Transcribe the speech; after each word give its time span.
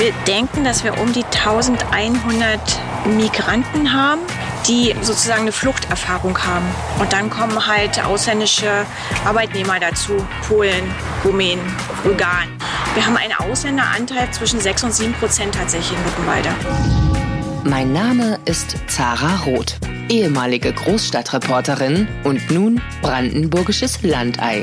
Wir 0.00 0.12
denken, 0.26 0.64
dass 0.64 0.82
wir 0.82 0.98
um 0.98 1.12
die 1.12 1.24
1100 1.24 2.58
Migranten 3.18 3.92
haben, 3.92 4.22
die 4.66 4.94
sozusagen 5.02 5.42
eine 5.42 5.52
Fluchterfahrung 5.52 6.38
haben. 6.38 6.64
Und 6.98 7.12
dann 7.12 7.28
kommen 7.28 7.66
halt 7.66 8.02
ausländische 8.02 8.86
Arbeitnehmer 9.26 9.78
dazu, 9.78 10.12
Polen, 10.48 10.90
Rumänen, 11.22 11.62
Bulgaren. 12.02 12.48
Wir 12.94 13.04
haben 13.04 13.18
einen 13.18 13.34
Ausländeranteil 13.34 14.30
zwischen 14.30 14.58
6 14.58 14.84
und 14.84 14.94
7 14.94 15.12
Prozent 15.12 15.54
tatsächlich 15.54 15.98
in 15.98 16.04
Luckenwalde. 16.06 16.48
Mein 17.64 17.92
Name 17.92 18.40
ist 18.46 18.78
Zara 18.86 19.36
Roth, 19.44 19.76
ehemalige 20.08 20.72
Großstadtreporterin 20.72 22.08
und 22.24 22.50
nun 22.50 22.80
brandenburgisches 23.02 24.00
Landei. 24.00 24.62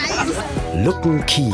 Luckenkien, 0.73 1.53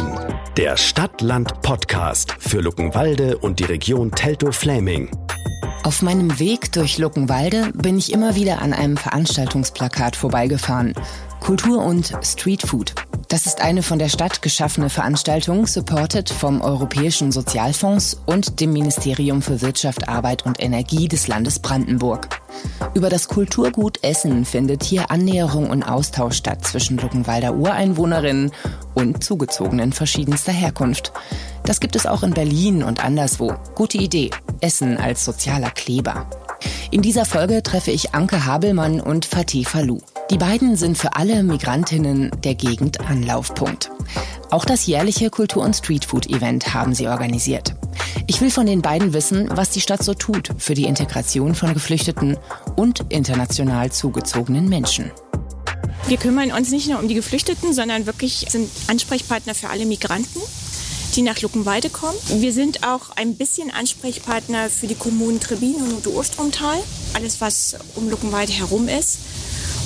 der 0.58 0.78
Stadt-Land-Podcast 0.78 2.36
für 2.38 2.62
Luckenwalde 2.62 3.40
und 3.40 3.60
die 3.60 3.64
Region 3.64 4.12
Teltow-Fläming. 4.12 5.10
Auf 5.84 6.04
meinem 6.04 6.40
Weg 6.40 6.72
durch 6.72 7.00
Luckenwalde 7.00 7.72
bin 7.74 7.98
ich 7.98 8.14
immer 8.14 8.36
wieder 8.36 8.62
an 8.62 8.74
einem 8.74 8.96
Veranstaltungsplakat 8.96 10.16
vorbeigefahren. 10.16 10.94
Kultur 11.40 11.84
und 11.84 12.14
Streetfood. 12.22 12.94
Das 13.30 13.46
ist 13.46 13.60
eine 13.60 13.84
von 13.84 14.00
der 14.00 14.08
Stadt 14.08 14.42
geschaffene 14.42 14.90
Veranstaltung, 14.90 15.68
supported 15.68 16.30
vom 16.30 16.62
Europäischen 16.62 17.34
Sozialfonds 17.34 18.22
und 18.26 18.62
dem 18.62 18.72
Ministerium 18.72 19.42
für 19.42 19.62
Wirtschaft, 19.62 20.08
Arbeit 20.08 20.46
und 20.46 20.64
Energie 20.64 21.10
des 21.10 21.28
Landes 21.28 21.60
Brandenburg. 21.60 22.30
Über 22.94 23.10
das 23.10 23.28
Kulturgut 23.28 24.02
Essen 24.02 24.46
findet 24.46 24.84
hier 24.84 25.12
Annäherung 25.12 25.70
und 25.70 25.84
Austausch 25.84 26.38
statt 26.38 26.66
zwischen 26.66 26.98
Luckenwalder 26.98 27.54
Ureinwohnerinnen 27.54 28.52
und 28.96 29.22
Zugezogenen 29.22 29.92
verschiedenster 29.92 30.54
Herkunft. 30.54 31.12
Das 31.66 31.82
gibt 31.82 31.98
es 31.98 32.06
auch 32.06 32.24
in 32.24 32.32
Berlin 32.32 32.82
und 32.82 33.04
anderswo. 33.04 33.54
Gute 33.76 33.98
Idee. 33.98 34.30
Essen 34.62 34.98
als 34.98 35.26
sozialer 35.26 35.72
Kleber. 35.72 36.28
In 36.92 37.02
dieser 37.02 37.26
Folge 37.26 37.62
treffe 37.62 37.92
ich 37.92 38.16
Anke 38.16 38.46
Habelmann 38.46 39.02
und 39.02 39.26
Fatih 39.26 39.66
Falou. 39.66 40.00
Die 40.30 40.38
beiden 40.38 40.76
sind 40.76 40.98
für 40.98 41.16
alle 41.16 41.42
Migrantinnen 41.42 42.32
der 42.44 42.54
Gegend 42.54 43.00
Anlaufpunkt. 43.00 43.90
Auch 44.52 44.66
das 44.66 44.86
jährliche 44.86 45.30
Kultur- 45.30 45.64
und 45.64 45.74
Streetfood-Event 45.74 46.74
haben 46.74 46.94
sie 46.94 47.08
organisiert. 47.08 47.76
Ich 48.28 48.42
will 48.42 48.52
von 48.52 48.66
den 48.66 48.82
beiden 48.82 49.14
wissen, 49.14 49.48
was 49.52 49.70
die 49.70 49.80
Stadt 49.80 50.04
so 50.04 50.14
tut 50.14 50.50
für 50.58 50.74
die 50.74 50.84
Integration 50.84 51.56
von 51.56 51.74
Geflüchteten 51.74 52.38
und 52.76 53.06
international 53.08 53.90
zugezogenen 53.94 54.68
Menschen. 54.68 55.12
Wir 56.08 56.18
kümmern 56.18 56.52
uns 56.52 56.72
nicht 56.72 56.90
nur 56.90 57.00
um 57.00 57.08
die 57.08 57.16
Geflüchteten, 57.16 57.72
sondern 57.72 58.06
wirklich 58.06 58.48
sind 58.50 58.70
Ansprechpartner 58.88 59.56
für 59.56 59.70
alle 59.70 59.86
Migranten 59.86 60.42
die 61.18 61.24
nach 61.24 61.42
Luckenwalde 61.42 61.90
kommen. 61.90 62.18
Wir 62.28 62.54
sind 62.54 62.86
auch 62.86 63.10
ein 63.16 63.36
bisschen 63.36 63.72
Ansprechpartner 63.72 64.70
für 64.70 64.86
die 64.86 64.96
Kommunen 64.96 65.40
Trebin 65.40 65.76
und 65.76 66.06
Urstromtal, 66.06 66.78
alles 67.14 67.42
was 67.42 67.76
um 67.96 68.08
Luckenwalde 68.10 68.54
herum 68.54 68.88
ist. 68.88 69.18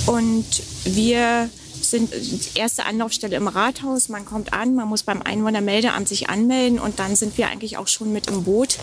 Und 0.06 0.44
wir 0.84 1.48
sind 1.80 2.12
erste 2.56 2.86
Anlaufstelle 2.86 3.36
im 3.36 3.48
Rathaus. 3.48 4.08
Man 4.08 4.24
kommt 4.24 4.52
an, 4.52 4.74
man 4.74 4.88
muss 4.88 5.02
beim 5.02 5.22
Einwohnermeldeamt 5.22 6.08
sich 6.08 6.28
anmelden 6.28 6.78
und 6.78 6.98
dann 6.98 7.16
sind 7.16 7.36
wir 7.38 7.48
eigentlich 7.48 7.76
auch 7.76 7.88
schon 7.88 8.12
mit 8.12 8.28
im 8.28 8.44
Boot 8.44 8.78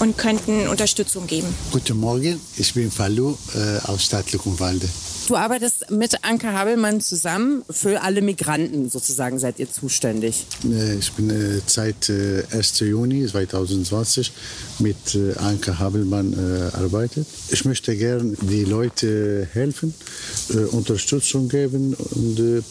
und 0.00 0.16
könnten 0.18 0.68
Unterstützung 0.68 1.26
geben. 1.26 1.48
Guten 1.72 1.98
Morgen, 1.98 2.40
ich 2.56 2.74
bin 2.74 2.90
Falou 2.90 3.36
äh, 3.54 3.78
aus 3.88 4.04
Stadt 4.04 4.32
Luckenwalde. 4.32 4.88
Du 5.26 5.36
arbeitest 5.36 5.90
mit 5.90 6.22
Anke 6.22 6.52
Habelmann 6.52 7.00
zusammen. 7.00 7.64
Für 7.70 8.02
alle 8.02 8.20
Migranten 8.20 8.90
sozusagen 8.90 9.38
seid 9.38 9.58
ihr 9.58 9.70
zuständig. 9.70 10.44
Äh, 10.70 10.96
ich 10.96 11.12
bin 11.12 11.30
äh, 11.30 11.60
seit 11.66 12.10
1. 12.10 12.80
Äh, 12.80 12.84
Juni 12.84 13.26
2020 13.26 14.32
mit 14.80 14.96
Anke 15.38 15.78
Habelmann 15.78 16.34
arbeitet. 16.72 17.26
Ich 17.48 17.64
möchte 17.64 17.96
gerne 17.96 18.34
die 18.42 18.64
Leute 18.64 19.48
helfen, 19.52 19.94
Unterstützung 20.72 21.48
geben 21.48 21.94
und 21.94 22.64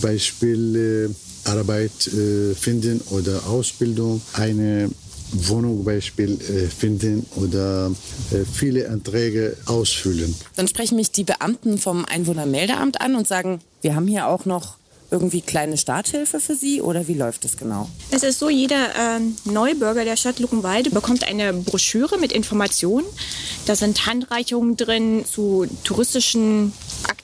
Beispiel 0.00 1.14
Arbeit 1.44 2.10
finden 2.58 3.00
oder 3.10 3.46
Ausbildung, 3.46 4.22
eine 4.34 4.90
Wohnung 5.32 5.84
Beispiel 5.84 6.38
äh, 6.40 6.68
finden 6.68 7.26
oder 7.36 7.90
äh, 8.30 8.44
viele 8.50 8.88
Anträge 8.88 9.56
ausfüllen. 9.66 10.34
Dann 10.56 10.68
sprechen 10.68 10.96
mich 10.96 11.10
die 11.10 11.24
Beamten 11.24 11.78
vom 11.78 12.04
Einwohnermeldeamt 12.04 13.00
an 13.00 13.14
und 13.14 13.26
sagen, 13.26 13.60
wir 13.82 13.94
haben 13.94 14.06
hier 14.06 14.28
auch 14.28 14.44
noch 14.44 14.80
irgendwie 15.10 15.40
kleine 15.40 15.76
Starthilfe 15.76 16.40
für 16.40 16.54
Sie 16.54 16.80
oder 16.80 17.08
wie 17.08 17.14
läuft 17.14 17.44
das 17.44 17.56
genau? 17.56 17.88
Es 18.10 18.22
ist 18.22 18.38
so, 18.38 18.48
jeder 18.48 18.94
ähm, 18.98 19.36
Neubürger 19.44 20.04
der 20.04 20.16
Stadt 20.16 20.38
Luckenwalde 20.38 20.90
bekommt 20.90 21.26
eine 21.26 21.52
Broschüre 21.52 22.18
mit 22.18 22.32
Informationen. 22.32 23.06
Da 23.66 23.74
sind 23.74 24.06
Handreichungen 24.06 24.76
drin 24.76 25.24
zu 25.30 25.66
touristischen 25.84 26.72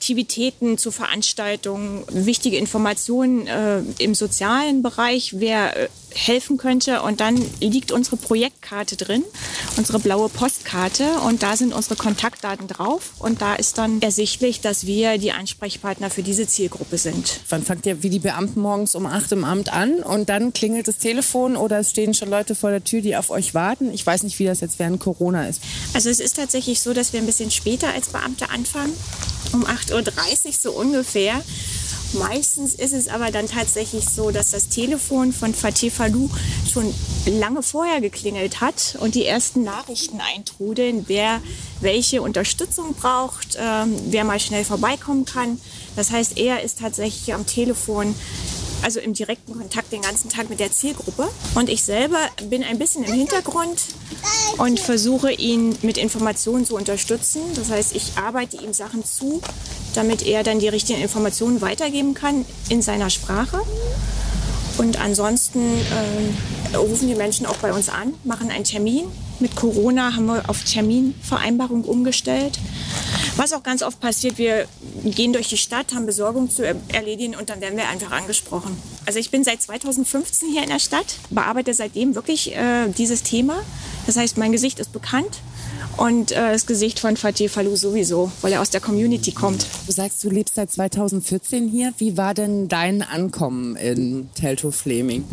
Aktivitäten, 0.07 0.77
zu 0.77 0.91
Veranstaltungen, 0.91 2.05
wichtige 2.09 2.55
Informationen 2.55 3.45
äh, 3.45 3.81
im 3.97 4.15
sozialen 4.15 4.81
Bereich, 4.81 5.33
wer 5.37 5.75
äh, 5.75 5.89
helfen 6.13 6.55
könnte. 6.55 7.01
Und 7.01 7.19
dann 7.19 7.35
liegt 7.59 7.91
unsere 7.91 8.15
Projektkarte 8.15 8.95
drin, 8.95 9.25
unsere 9.75 9.99
blaue 9.99 10.29
Postkarte. 10.29 11.19
Und 11.25 11.43
da 11.43 11.57
sind 11.57 11.73
unsere 11.73 11.97
Kontaktdaten 11.97 12.69
drauf. 12.69 13.11
Und 13.19 13.41
da 13.41 13.55
ist 13.55 13.77
dann 13.77 14.01
ersichtlich, 14.01 14.61
dass 14.61 14.85
wir 14.85 15.17
die 15.17 15.33
Ansprechpartner 15.33 16.09
für 16.09 16.23
diese 16.23 16.47
Zielgruppe 16.47 16.97
sind. 16.97 17.41
Wann 17.49 17.63
fangt 17.63 17.85
ihr 17.85 18.01
wie 18.01 18.09
die 18.09 18.19
Beamten 18.19 18.61
morgens 18.61 18.95
um 18.95 19.05
acht 19.05 19.33
im 19.33 19.43
Amt 19.43 19.73
an 19.73 19.95
und 19.95 20.29
dann 20.29 20.53
klingelt 20.53 20.87
das 20.87 20.99
Telefon 20.99 21.57
oder 21.57 21.79
es 21.79 21.89
stehen 21.89 22.13
schon 22.13 22.29
Leute 22.29 22.55
vor 22.55 22.69
der 22.69 22.81
Tür, 22.81 23.01
die 23.01 23.17
auf 23.17 23.29
euch 23.29 23.53
warten? 23.53 23.93
Ich 23.93 24.05
weiß 24.05 24.23
nicht, 24.23 24.39
wie 24.39 24.45
das 24.45 24.61
jetzt 24.61 24.79
während 24.79 25.01
Corona 25.01 25.49
ist. 25.49 25.61
Also 25.93 26.09
es 26.09 26.21
ist 26.21 26.37
tatsächlich 26.37 26.79
so, 26.79 26.93
dass 26.93 27.11
wir 27.11 27.19
ein 27.19 27.25
bisschen 27.25 27.51
später 27.51 27.89
als 27.89 28.07
Beamte 28.07 28.49
anfangen, 28.49 28.93
um 29.53 29.65
8.30 29.65 30.45
Uhr 30.45 30.53
so 30.53 30.71
ungefähr. 30.71 31.41
Meistens 32.13 32.73
ist 32.73 32.93
es 32.93 33.09
aber 33.09 33.31
dann 33.31 33.47
tatsächlich 33.47 34.05
so, 34.07 34.31
dass 34.31 34.51
das 34.51 34.69
Telefon 34.69 35.33
von 35.33 35.53
Fatih 35.53 35.89
Falou 35.89 36.29
schon 36.71 36.93
lange 37.25 37.61
vorher 37.61 37.99
geklingelt 37.99 38.61
hat 38.61 38.97
und 39.01 39.13
die 39.15 39.25
ersten 39.25 39.63
Nachrichten 39.63 40.21
eintrudeln, 40.21 41.03
wer 41.07 41.41
welche 41.81 42.21
Unterstützung 42.21 42.93
braucht, 42.93 43.57
ähm, 43.59 43.93
wer 44.09 44.23
mal 44.23 44.39
schnell 44.39 44.63
vorbeikommen 44.63 45.25
kann. 45.25 45.59
Das 45.97 46.11
heißt, 46.11 46.37
er 46.37 46.63
ist 46.63 46.79
tatsächlich 46.79 47.33
am 47.33 47.45
Telefon 47.45 48.15
also 48.83 48.99
im 48.99 49.13
direkten 49.13 49.57
Kontakt 49.57 49.91
den 49.91 50.01
ganzen 50.01 50.29
Tag 50.29 50.49
mit 50.49 50.59
der 50.59 50.71
Zielgruppe. 50.71 51.27
Und 51.55 51.69
ich 51.69 51.83
selber 51.83 52.19
bin 52.49 52.63
ein 52.63 52.79
bisschen 52.79 53.03
im 53.03 53.13
Hintergrund 53.13 53.81
und 54.57 54.79
versuche 54.79 55.31
ihn 55.31 55.77
mit 55.81 55.97
Informationen 55.97 56.65
zu 56.65 56.75
unterstützen. 56.75 57.41
Das 57.55 57.69
heißt, 57.69 57.95
ich 57.95 58.17
arbeite 58.17 58.57
ihm 58.57 58.73
Sachen 58.73 59.03
zu, 59.03 59.41
damit 59.93 60.25
er 60.25 60.43
dann 60.43 60.59
die 60.59 60.67
richtigen 60.67 61.01
Informationen 61.01 61.61
weitergeben 61.61 62.13
kann 62.13 62.45
in 62.69 62.81
seiner 62.81 63.09
Sprache. 63.09 63.61
Und 64.77 65.01
ansonsten 65.01 65.59
äh, 66.71 66.75
rufen 66.75 67.07
die 67.07 67.15
Menschen 67.15 67.45
auch 67.47 67.57
bei 67.57 67.73
uns 67.73 67.89
an, 67.89 68.13
machen 68.23 68.51
einen 68.51 68.63
Termin. 68.63 69.05
Mit 69.39 69.55
Corona 69.55 70.15
haben 70.15 70.27
wir 70.27 70.49
auf 70.49 70.63
Terminvereinbarung 70.63 71.83
umgestellt. 71.83 72.59
Was 73.37 73.53
auch 73.53 73.61
ganz 73.61 73.83
oft 73.83 73.99
passiert, 73.99 74.39
wir 74.39 74.67
gehen 75.05 75.31
durch 75.31 75.47
die 75.47 75.57
Stadt, 75.57 75.93
haben 75.93 76.07
Besorgung 76.07 76.49
zu 76.49 76.63
erledigen 76.65 77.35
und 77.35 77.51
dann 77.51 77.61
werden 77.61 77.77
wir 77.77 77.87
einfach 77.87 78.09
angesprochen. 78.09 78.75
Also 79.05 79.19
ich 79.19 79.29
bin 79.29 79.43
seit 79.43 79.61
2015 79.61 80.49
hier 80.51 80.63
in 80.63 80.69
der 80.69 80.79
Stadt, 80.79 81.17
bearbeite 81.29 81.71
seitdem 81.75 82.15
wirklich 82.15 82.55
äh, 82.55 82.87
dieses 82.97 83.21
Thema. 83.21 83.61
Das 84.07 84.17
heißt, 84.17 84.37
mein 84.37 84.51
Gesicht 84.51 84.79
ist 84.79 84.91
bekannt 84.91 85.39
und 85.97 86.31
äh, 86.31 86.51
das 86.51 86.65
Gesicht 86.65 86.99
von 86.99 87.15
Fatih 87.15 87.47
Falou 87.47 87.75
sowieso, 87.75 88.31
weil 88.41 88.53
er 88.53 88.61
aus 88.61 88.71
der 88.71 88.81
Community 88.81 89.31
kommt. 89.31 89.67
Du 89.85 89.91
sagst, 89.91 90.23
du 90.23 90.31
lebst 90.31 90.55
seit 90.55 90.71
2014 90.71 91.67
hier. 91.67 91.93
Wie 91.99 92.17
war 92.17 92.33
denn 92.33 92.67
dein 92.67 93.03
Ankommen 93.03 93.75
in 93.75 94.29
Teltow-Fleming? 94.33 95.25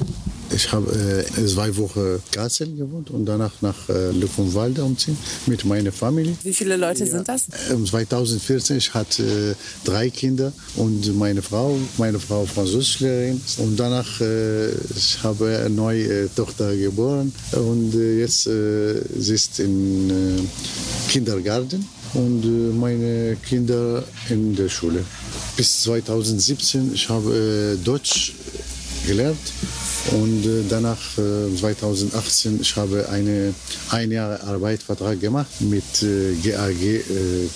Ich 0.50 0.70
habe 0.72 1.24
äh, 1.36 1.46
zwei 1.46 1.74
Wochen 1.76 2.22
Kassel 2.30 2.74
gewohnt 2.74 3.10
und 3.10 3.26
danach 3.26 3.52
nach 3.60 3.88
äh, 3.88 4.10
Luckenwalde 4.12 4.84
umziehen 4.84 5.16
mit 5.46 5.64
meiner 5.64 5.92
Familie. 5.92 6.36
Wie 6.42 6.52
viele 6.52 6.76
Leute 6.76 7.04
ja. 7.04 7.10
sind 7.10 7.28
das? 7.28 7.46
2014 7.48 8.76
ich 8.76 8.94
hatte 8.94 9.22
äh, 9.22 9.54
drei 9.84 10.10
Kinder 10.10 10.52
und 10.76 11.16
meine 11.16 11.42
Frau, 11.42 11.76
meine 11.98 12.20
Frau 12.20 12.46
Französischlehrerin 12.46 13.40
und 13.58 13.78
danach 13.78 14.20
äh, 14.20 14.70
ich 14.96 15.22
habe 15.22 15.58
eine 15.58 15.70
neue 15.70 16.24
äh, 16.24 16.28
Tochter 16.34 16.76
geboren 16.76 17.32
und 17.52 17.94
äh, 17.94 18.20
jetzt 18.20 18.46
äh, 18.46 19.00
sie 19.18 19.34
ist 19.34 19.60
im 19.60 20.48
Kindergarten 21.08 21.86
und 22.14 22.78
meine 22.78 23.36
Kinder 23.48 24.04
in 24.28 24.54
der 24.54 24.68
Schule. 24.68 25.04
Bis 25.56 25.82
2017 25.82 26.92
ich 26.94 27.08
habe 27.08 27.76
Deutsch 27.84 28.34
gelernt 29.06 29.52
und 30.12 30.44
äh, 30.44 30.62
danach 30.68 31.00
äh, 31.18 31.54
2018 31.54 32.60
ich 32.60 32.76
habe 32.76 33.08
eine 33.08 33.54
ein 33.90 34.10
Jahre 34.10 34.42
Arbeitsvertrag 34.42 35.20
gemacht 35.20 35.60
mit 35.60 36.02
äh, 36.02 36.34
GAG 36.42 36.82
äh, 36.82 37.02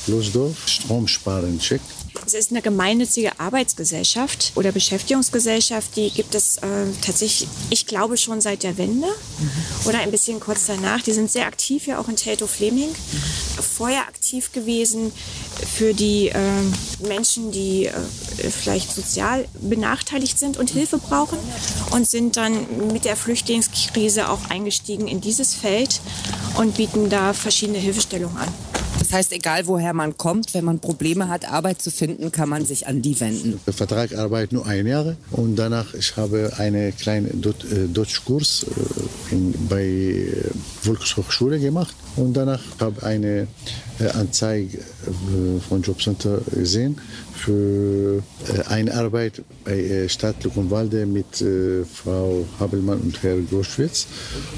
Kloßdorf 0.05 0.57
Stromsparen 0.67 1.59
Check. 1.59 1.81
Es 2.27 2.35
ist 2.35 2.51
eine 2.51 2.63
gemeinnützige 2.63 3.39
Arbeitsgesellschaft 3.39 4.53
oder 4.55 4.73
Beschäftigungsgesellschaft, 4.73 5.97
die 5.97 6.11
gibt 6.11 6.35
es 6.35 6.59
äh, 6.59 6.87
tatsächlich, 7.01 7.49
ich 7.71 7.87
glaube 7.87 8.17
schon 8.17 8.41
seit 8.41 8.63
der 8.63 8.77
Wende 8.77 9.07
oder 9.85 10.01
ein 10.01 10.11
bisschen 10.11 10.41
kurz 10.41 10.67
danach. 10.67 11.03
Die 11.03 11.13
sind 11.13 11.31
sehr 11.31 11.47
aktiv 11.47 11.87
ja 11.87 11.99
auch 11.99 12.09
in 12.09 12.17
Teltow-Fleming. 12.17 12.91
Vorher 13.77 14.03
aktiv 14.03 14.53
gewesen 14.53 15.13
für 15.67 15.95
die 15.95 16.29
äh, 16.29 16.39
Menschen, 17.07 17.51
die 17.51 17.87
äh, 17.87 17.93
vielleicht 18.51 18.93
sozial 18.95 19.47
benachteiligt 19.61 20.39
sind 20.39 20.57
und 20.57 20.71
Hilfe 20.71 20.99
brauchen 20.99 21.39
und 21.91 22.07
sind 22.07 22.37
dann 22.37 22.55
mit 22.93 23.05
der 23.05 23.17
Flüchtlingskrise 23.17 24.29
auch 24.29 24.51
eingestiegen 24.51 25.09
in 25.09 25.21
dieses 25.21 25.55
Feld 25.55 26.01
und 26.57 26.77
bieten 26.77 27.09
da 27.09 27.33
verschiedene 27.33 27.79
Hilfestellungen 27.79 28.37
an. 28.37 28.49
Das 28.99 29.13
heißt, 29.13 29.33
egal 29.33 29.67
woher 29.67 29.95
man 29.95 30.19
kommt, 30.19 30.53
wenn 30.55 30.65
man 30.65 30.81
Probleme 30.81 31.29
hat, 31.29 31.51
Arbeit 31.51 31.81
zu 31.81 31.91
finden, 31.91 32.31
kann 32.31 32.49
man 32.49 32.67
sich 32.67 32.87
an 32.87 33.01
die 33.01 33.19
wenden. 33.21 33.59
Der 33.67 33.73
Vertrag 33.73 34.15
arbeitet 34.15 34.53
nur 34.53 34.67
ein 34.67 34.87
Jahr 34.87 35.17
und 35.31 35.57
danach 35.57 35.95
ich 35.95 36.17
habe 36.17 36.53
einen 36.59 36.95
kleinen 36.97 37.43
äh, 37.43 37.89
Deutschkurs 37.89 38.67
äh, 39.31 39.37
bei 39.69 39.85
äh, 39.85 40.51
Volkshochschule 40.83 41.59
gemacht 41.59 41.95
und 42.17 42.35
danach 42.35 42.61
habe 42.81 42.97
ich 42.99 43.05
eine 43.05 43.47
Anzeige 44.07 44.79
äh, 44.79 45.61
von 45.69 45.83
Jobcenter 45.83 46.41
gesehen 46.55 47.01
für 47.39 48.23
äh, 48.47 48.63
eine 48.69 48.95
Arbeit 48.95 49.43
bei 49.65 49.79
äh, 49.79 50.09
Stadt 50.09 50.43
Luckenwalde 50.45 51.07
mit 51.07 51.41
äh, 51.41 51.85
Frau 51.85 52.45
Habelmann 52.59 53.01
und 53.01 53.23
Herr 53.23 53.39
Groschwitz 53.39 54.07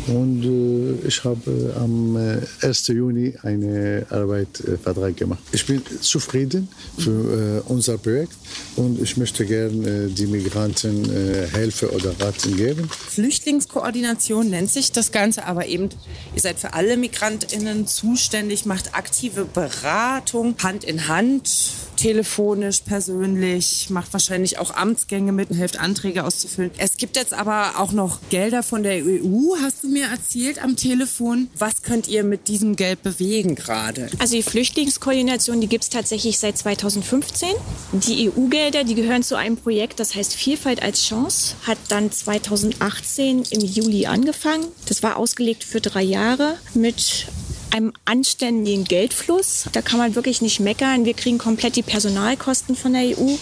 und 0.07 0.45
äh, 0.45 1.07
ich 1.07 1.23
habe 1.25 1.75
am 1.79 2.17
äh, 2.17 2.67
1. 2.67 2.89
Juni 2.89 3.35
einen 3.43 4.05
Arbeitsvertrag 4.11 5.17
gemacht. 5.17 5.41
Ich 5.53 5.67
bin 5.67 5.83
zufrieden 6.01 6.69
für 6.99 7.63
äh, 7.67 7.71
unser 7.71 7.99
Projekt 7.99 8.33
und 8.77 9.01
ich 9.01 9.17
möchte 9.17 9.45
gerne 9.45 10.07
äh, 10.07 10.09
die 10.09 10.27
Migranten 10.27 11.05
äh, 11.11 11.47
Hilfe 11.49 11.91
oder 11.91 12.13
Raten 12.19 12.57
geben. 12.57 12.89
Flüchtlingskoordination 13.09 14.49
nennt 14.51 14.71
sich 14.71 14.93
das 14.93 15.13
Ganze, 15.13 15.45
aber 15.45 15.67
eben, 15.67 15.91
ihr 16.35 16.41
seid 16.41 16.59
für 16.59 16.73
alle 16.73 16.97
MigrantInnen 16.97 17.87
zuständig, 17.87 18.65
macht 18.67 18.95
aktive 19.31 19.45
Beratung, 19.45 20.57
Hand 20.63 20.83
in 20.83 21.07
Hand, 21.07 21.51
telefonisch, 21.97 22.81
persönlich, 22.81 23.89
macht 23.91 24.13
wahrscheinlich 24.13 24.59
auch 24.59 24.75
Amtsgänge 24.75 25.33
mit 25.33 25.51
und 25.51 25.57
hilft 25.57 25.79
Anträge 25.79 26.25
auszufüllen. 26.25 26.71
Es 26.79 26.97
gibt 26.97 27.17
jetzt 27.17 27.33
aber 27.33 27.75
auch 27.79 27.93
noch 27.93 28.19
Gelder 28.31 28.63
von 28.63 28.83
der 28.83 29.05
EU, 29.05 29.55
hast 29.63 29.85
du 29.85 29.89
mir 29.89 30.07
erzählt 30.07 30.63
am 30.63 30.77
Telefon. 30.77 31.49
Was 31.57 31.83
könnt 31.83 32.09
ihr 32.09 32.25
mit 32.25 32.49
diesem 32.49 32.75
Geld 32.75 33.03
bewegen 33.03 33.55
gerade? 33.55 34.09
Also 34.19 34.35
die 34.35 34.43
Flüchtlingskoordination, 34.43 35.61
die 35.61 35.69
gibt 35.69 35.85
es 35.85 35.91
tatsächlich 35.91 36.39
seit 36.39 36.59
2015. 36.59 37.49
Die 37.93 38.31
EU-Gelder, 38.31 38.85
die 38.85 38.95
gehören 38.95 39.23
zu 39.23 39.37
einem 39.37 39.57
Projekt, 39.57 40.01
das 40.01 40.15
heißt 40.15 40.35
Vielfalt 40.35 40.83
als 40.83 41.05
Chance, 41.05 41.55
hat 41.67 41.79
dann 41.89 42.11
2018 42.11 43.45
im 43.51 43.61
Juli 43.61 44.07
angefangen. 44.07 44.67
Das 44.87 45.03
war 45.03 45.17
ausgelegt 45.17 45.63
für 45.63 45.81
drei 45.81 46.03
Jahre 46.03 46.57
mit 46.75 47.27
einem 47.73 47.93
anständigen 48.05 48.85
Geldfluss. 48.85 49.67
Da 49.73 49.83
kann 49.83 49.99
man 49.99 50.15
wirklich 50.15 50.43
nicht 50.43 50.61
meckern. 50.61 51.05
Wir 51.05 51.15
kriegen 51.15 51.39
komplett 51.39 51.77
die 51.77 51.83
Personalkosten 51.83 52.77
von 52.77 52.93
der 52.93 53.19
EU 53.19 53.37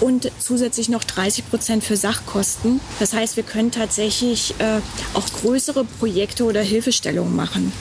und 0.00 0.30
zusätzlich 0.38 0.88
noch 0.88 1.04
30 1.04 1.48
Prozent 1.50 1.84
für 1.84 1.96
Sachkosten. 1.96 2.80
Das 2.98 3.12
heißt, 3.12 3.36
wir 3.36 3.42
können 3.42 3.70
tatsächlich 3.70 4.54
äh, 4.58 4.80
auch 5.14 5.26
größere 5.26 5.84
Projekte 5.84 6.44
oder 6.44 6.62
Hilfestellungen 6.62 7.34
machen. 7.34 7.72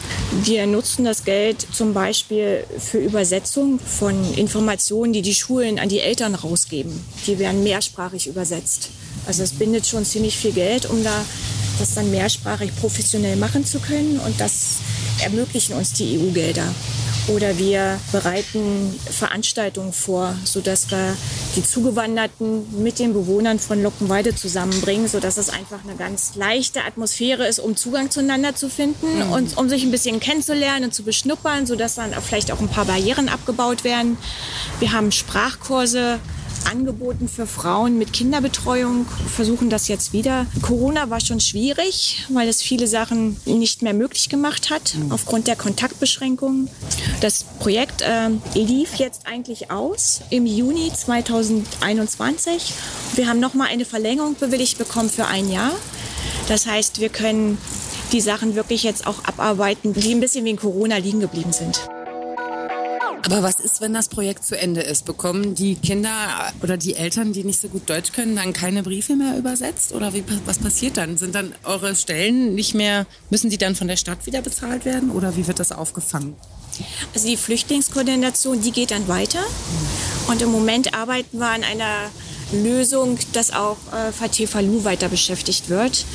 Wir 0.43 0.65
nutzen 0.67 1.05
das 1.05 1.23
Geld 1.23 1.67
zum 1.71 1.93
Beispiel 1.93 2.63
für 2.79 2.97
Übersetzung 2.97 3.79
von 3.79 4.33
Informationen, 4.33 5.13
die 5.13 5.21
die 5.21 5.35
Schulen 5.35 5.79
an 5.79 5.89
die 5.89 5.99
Eltern 5.99 6.35
rausgeben. 6.35 7.03
Die 7.27 7.39
werden 7.39 7.63
mehrsprachig 7.63 8.27
übersetzt. 8.27 8.89
Also 9.25 9.43
es 9.43 9.53
bindet 9.53 9.85
schon 9.85 10.05
ziemlich 10.05 10.37
viel 10.37 10.51
Geld, 10.51 10.89
um 10.89 11.03
da 11.03 11.25
das 11.79 11.93
dann 11.93 12.09
mehrsprachig 12.09 12.75
professionell 12.79 13.35
machen 13.35 13.65
zu 13.65 13.79
können. 13.79 14.19
Und 14.19 14.39
das 14.39 14.77
ermöglichen 15.21 15.75
uns 15.75 15.93
die 15.93 16.17
EU-Gelder. 16.17 16.67
Oder 17.27 17.57
wir 17.57 17.99
bereiten 18.13 18.97
Veranstaltungen 19.09 19.91
vor, 19.91 20.33
sodass 20.45 20.89
wir 20.91 21.17
die 21.57 21.63
Zugewanderten 21.63 22.81
mit 22.81 22.99
den 22.99 23.11
Bewohnern 23.11 23.59
von 23.59 23.83
Luckenwalde 23.83 24.33
zusammenbringen, 24.33 25.09
sodass 25.09 25.35
es 25.35 25.49
einfach 25.49 25.83
eine 25.83 25.97
ganz 25.97 26.35
leichte 26.35 26.85
Atmosphäre 26.85 27.45
ist, 27.45 27.59
um 27.59 27.75
Zugang 27.75 28.11
zueinander 28.11 28.55
zu 28.55 28.69
finden 28.69 29.23
und 29.23 29.57
um 29.57 29.67
sich 29.67 29.83
ein 29.83 29.91
bisschen 29.91 30.21
kennenzulernen 30.21 30.85
und 30.85 30.93
zu 30.93 31.03
beschnuppern, 31.03 31.65
sodass 31.65 31.95
dann 31.95 32.13
vielleicht 32.21 32.51
auch 32.51 32.61
ein 32.61 32.69
paar 32.69 32.85
Barrieren 32.85 33.27
abgebaut 33.27 33.83
werden. 33.83 34.17
Wir 34.79 34.93
haben 34.93 35.11
Sprachkurse 35.11 36.19
angeboten 36.69 37.27
für 37.27 37.47
Frauen 37.47 37.97
mit 37.97 38.13
Kinderbetreuung, 38.13 39.05
versuchen 39.33 39.69
das 39.69 39.87
jetzt 39.87 40.13
wieder. 40.13 40.45
Corona 40.61 41.09
war 41.09 41.19
schon 41.19 41.39
schwierig, 41.39 42.25
weil 42.29 42.47
es 42.47 42.61
viele 42.61 42.87
Sachen 42.87 43.37
nicht 43.45 43.81
mehr 43.81 43.93
möglich 43.93 44.29
gemacht 44.29 44.69
hat, 44.69 44.95
aufgrund 45.09 45.47
der 45.47 45.55
Kontaktbeschränkungen. 45.55 46.69
Das 47.21 47.43
Projekt 47.59 48.01
äh, 48.01 48.29
lief 48.53 48.95
jetzt 48.95 49.27
eigentlich 49.27 49.71
aus 49.71 50.21
im 50.29 50.45
Juni 50.45 50.91
2021. 50.93 52.73
Wir 53.15 53.27
haben 53.27 53.39
nochmal 53.39 53.69
eine 53.69 53.85
Verlängerung 53.85 54.35
bewilligt 54.35 54.77
bekommen 54.77 55.09
für 55.09 55.25
ein 55.25 55.49
Jahr. 55.51 55.71
Das 56.47 56.65
heißt, 56.65 56.99
wir 56.99 57.09
können 57.09 57.57
die 58.11 58.21
Sachen 58.21 58.55
wirklich 58.55 58.83
jetzt 58.83 59.05
auch 59.05 59.23
abarbeiten, 59.25 59.93
die 59.93 60.13
ein 60.13 60.19
bisschen 60.19 60.45
wegen 60.45 60.57
Corona 60.57 60.97
liegen 60.97 61.19
geblieben 61.19 61.51
sind. 61.51 61.81
Aber 63.25 63.43
was 63.43 63.59
ist, 63.59 63.81
wenn 63.81 63.93
das 63.93 64.07
Projekt 64.09 64.45
zu 64.45 64.57
Ende 64.57 64.81
ist? 64.81 65.05
Bekommen 65.05 65.55
die 65.55 65.75
Kinder 65.75 66.09
oder 66.61 66.77
die 66.77 66.95
Eltern, 66.95 67.33
die 67.33 67.43
nicht 67.43 67.59
so 67.59 67.67
gut 67.67 67.89
Deutsch 67.89 68.11
können, 68.11 68.35
dann 68.35 68.53
keine 68.53 68.83
Briefe 68.83 69.15
mehr 69.15 69.37
übersetzt? 69.37 69.93
Oder 69.93 70.13
wie, 70.13 70.23
was 70.45 70.59
passiert 70.59 70.97
dann? 70.97 71.17
Sind 71.17 71.35
dann 71.35 71.53
eure 71.63 71.95
Stellen 71.95 72.55
nicht 72.55 72.73
mehr, 72.73 73.05
müssen 73.29 73.49
die 73.49 73.57
dann 73.57 73.75
von 73.75 73.87
der 73.87 73.97
Stadt 73.97 74.25
wieder 74.25 74.41
bezahlt 74.41 74.85
werden? 74.85 75.11
Oder 75.11 75.35
wie 75.35 75.47
wird 75.47 75.59
das 75.59 75.71
aufgefangen? 75.71 76.35
Also 77.13 77.27
die 77.27 77.37
Flüchtlingskoordination, 77.37 78.61
die 78.61 78.71
geht 78.71 78.91
dann 78.91 79.07
weiter. 79.07 79.43
Und 80.27 80.41
im 80.41 80.51
Moment 80.51 80.93
arbeiten 80.93 81.39
wir 81.39 81.49
an 81.49 81.63
einer 81.63 82.11
Lösung, 82.51 83.17
dass 83.33 83.51
auch 83.51 83.77
äh, 83.91 84.11
Fatih 84.11 84.47
Falou 84.47 84.83
weiter 84.83 85.09
beschäftigt 85.09 85.69
wird. 85.69 86.05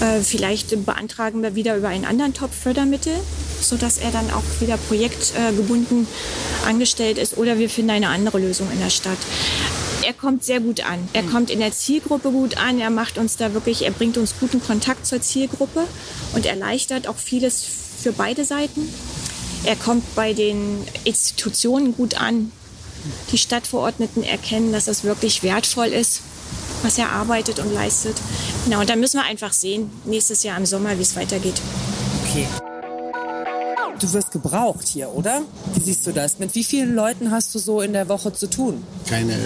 Äh, 0.00 0.20
vielleicht 0.20 0.84
beantragen 0.86 1.42
wir 1.42 1.54
wieder 1.54 1.76
über 1.76 1.88
einen 1.88 2.04
anderen 2.04 2.32
Topf 2.32 2.54
Fördermittel, 2.54 3.14
sodass 3.68 3.98
er 3.98 4.10
dann 4.10 4.30
auch 4.30 4.42
wieder 4.60 4.76
projektgebunden 4.76 6.06
angestellt 6.66 7.18
ist. 7.18 7.36
Oder 7.36 7.58
wir 7.58 7.68
finden 7.68 7.90
eine 7.90 8.08
andere 8.08 8.38
Lösung 8.38 8.70
in 8.72 8.80
der 8.80 8.90
Stadt. 8.90 9.18
Er 10.06 10.12
kommt 10.12 10.44
sehr 10.44 10.60
gut 10.60 10.84
an. 10.84 11.08
Er 11.12 11.22
kommt 11.22 11.50
in 11.50 11.60
der 11.60 11.72
Zielgruppe 11.72 12.30
gut 12.30 12.58
an. 12.58 12.78
Er 12.78 12.90
macht 12.90 13.16
uns 13.16 13.36
da 13.36 13.54
wirklich, 13.54 13.84
er 13.84 13.90
bringt 13.90 14.18
uns 14.18 14.34
guten 14.38 14.62
Kontakt 14.62 15.06
zur 15.06 15.20
Zielgruppe 15.20 15.84
und 16.34 16.46
erleichtert 16.46 17.08
auch 17.08 17.16
vieles 17.16 17.64
für 18.02 18.12
beide 18.12 18.44
Seiten. 18.44 18.92
Er 19.64 19.76
kommt 19.76 20.14
bei 20.14 20.34
den 20.34 20.86
Institutionen 21.04 21.96
gut 21.96 22.20
an. 22.20 22.52
Die 23.32 23.38
Stadtverordneten 23.38 24.22
erkennen, 24.22 24.72
dass 24.72 24.86
das 24.86 25.04
wirklich 25.04 25.42
wertvoll 25.42 25.86
ist, 25.88 26.20
was 26.82 26.98
er 26.98 27.10
arbeitet 27.10 27.58
und 27.58 27.72
leistet. 27.72 28.16
Genau, 28.64 28.80
und 28.80 28.90
dann 28.90 29.00
müssen 29.00 29.18
wir 29.18 29.24
einfach 29.24 29.52
sehen, 29.52 29.90
nächstes 30.04 30.42
Jahr 30.42 30.58
im 30.58 30.66
Sommer, 30.66 30.98
wie 30.98 31.02
es 31.02 31.16
weitergeht. 31.16 31.60
Okay. 32.24 32.46
Du 34.04 34.12
wirst 34.12 34.32
gebraucht 34.32 34.86
hier, 34.86 35.08
oder? 35.08 35.40
Wie 35.72 35.80
siehst 35.80 36.06
du 36.06 36.12
das? 36.12 36.38
Mit 36.38 36.54
wie 36.54 36.62
vielen 36.62 36.94
Leuten 36.94 37.30
hast 37.30 37.54
du 37.54 37.58
so 37.58 37.80
in 37.80 37.94
der 37.94 38.06
Woche 38.06 38.34
zu 38.34 38.50
tun? 38.50 38.84
Keine 39.08 39.32
äh, 39.32 39.36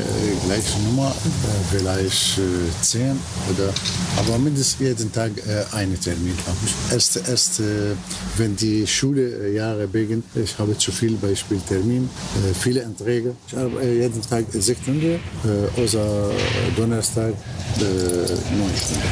gleiche 0.47 0.81
Nummer, 0.81 1.11
äh, 1.11 1.77
vielleicht 1.77 2.39
äh, 2.39 2.83
zehn 2.83 3.17
oder, 3.51 3.73
aber 4.17 4.37
mindestens 4.37 4.81
jeden 4.81 5.13
Tag 5.13 5.31
äh, 5.47 5.77
einen 5.77 6.01
Termin 6.01 6.37
habe 6.45 6.57
ich. 6.67 6.93
Erst, 6.93 7.29
erst 7.29 7.61
äh, 7.61 7.95
wenn 8.37 8.57
die 8.57 8.85
Schuljahre 8.85 9.87
beginnen, 9.87 10.25
ich 10.35 10.59
habe 10.59 10.77
zu 10.77 10.91
viel 10.91 11.15
Beispiel 11.15 11.61
Termin, 11.61 12.11
äh, 12.35 12.53
viele 12.53 12.85
Anträge. 12.85 13.37
Ich 13.47 13.55
habe 13.55 13.81
äh, 13.81 14.03
jeden 14.03 14.21
Tag 14.23 14.45
sechs 14.51 14.83
Stunden, 14.83 15.21
außer 15.77 16.33
Donnerstag 16.77 17.33
neun 17.79 18.77
Stunden. 18.77 19.03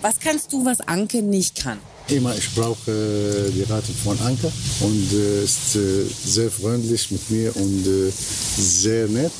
Was 0.00 0.18
kannst 0.18 0.50
du, 0.50 0.64
was 0.64 0.80
Anke 0.80 1.20
nicht 1.20 1.62
kann? 1.62 1.78
Immer, 2.08 2.36
ich 2.36 2.54
brauche 2.54 2.90
äh, 2.90 3.50
die 3.52 3.62
Rate 3.62 3.92
von 4.04 4.18
Anker 4.20 4.52
und 4.80 5.12
äh, 5.12 5.44
ist 5.44 5.76
äh, 5.76 6.04
sehr 6.24 6.50
freundlich 6.50 7.10
mit 7.10 7.30
mir 7.30 7.56
und 7.56 7.84
sehr 8.56 9.08
nett. 9.08 9.32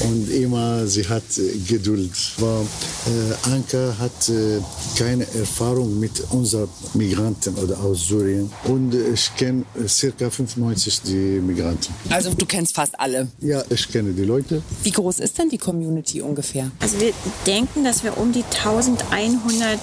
Und 0.00 0.30
immer 0.30 0.86
sie 0.86 1.06
hat 1.06 1.22
äh, 1.38 1.58
Geduld. 1.66 2.12
Aber 2.38 2.64
äh, 3.06 3.50
Anka 3.50 3.94
hat 3.98 4.28
äh, 4.28 4.60
keine 4.96 5.24
Erfahrung 5.34 5.98
mit 5.98 6.22
unseren 6.30 6.68
Migranten 6.94 7.54
oder 7.56 7.78
aus 7.80 8.08
Syrien 8.08 8.50
und 8.64 8.94
äh, 8.94 9.12
ich 9.12 9.34
kenne 9.36 9.64
äh, 9.82 9.88
circa 9.88 10.30
95 10.30 11.02
die 11.02 11.40
Migranten. 11.40 11.92
Also 12.08 12.32
du 12.34 12.46
kennst 12.46 12.74
fast 12.74 12.98
alle. 12.98 13.28
Ja, 13.40 13.62
ich 13.70 13.88
kenne 13.88 14.12
die 14.12 14.24
Leute. 14.24 14.62
Wie 14.82 14.90
groß 14.90 15.20
ist 15.20 15.38
denn 15.38 15.48
die 15.48 15.58
Community 15.58 16.20
ungefähr? 16.20 16.70
Also 16.80 17.00
wir 17.00 17.12
denken, 17.46 17.84
dass 17.84 18.04
wir 18.04 18.16
um 18.18 18.32
die 18.32 18.44
1100 18.44 19.78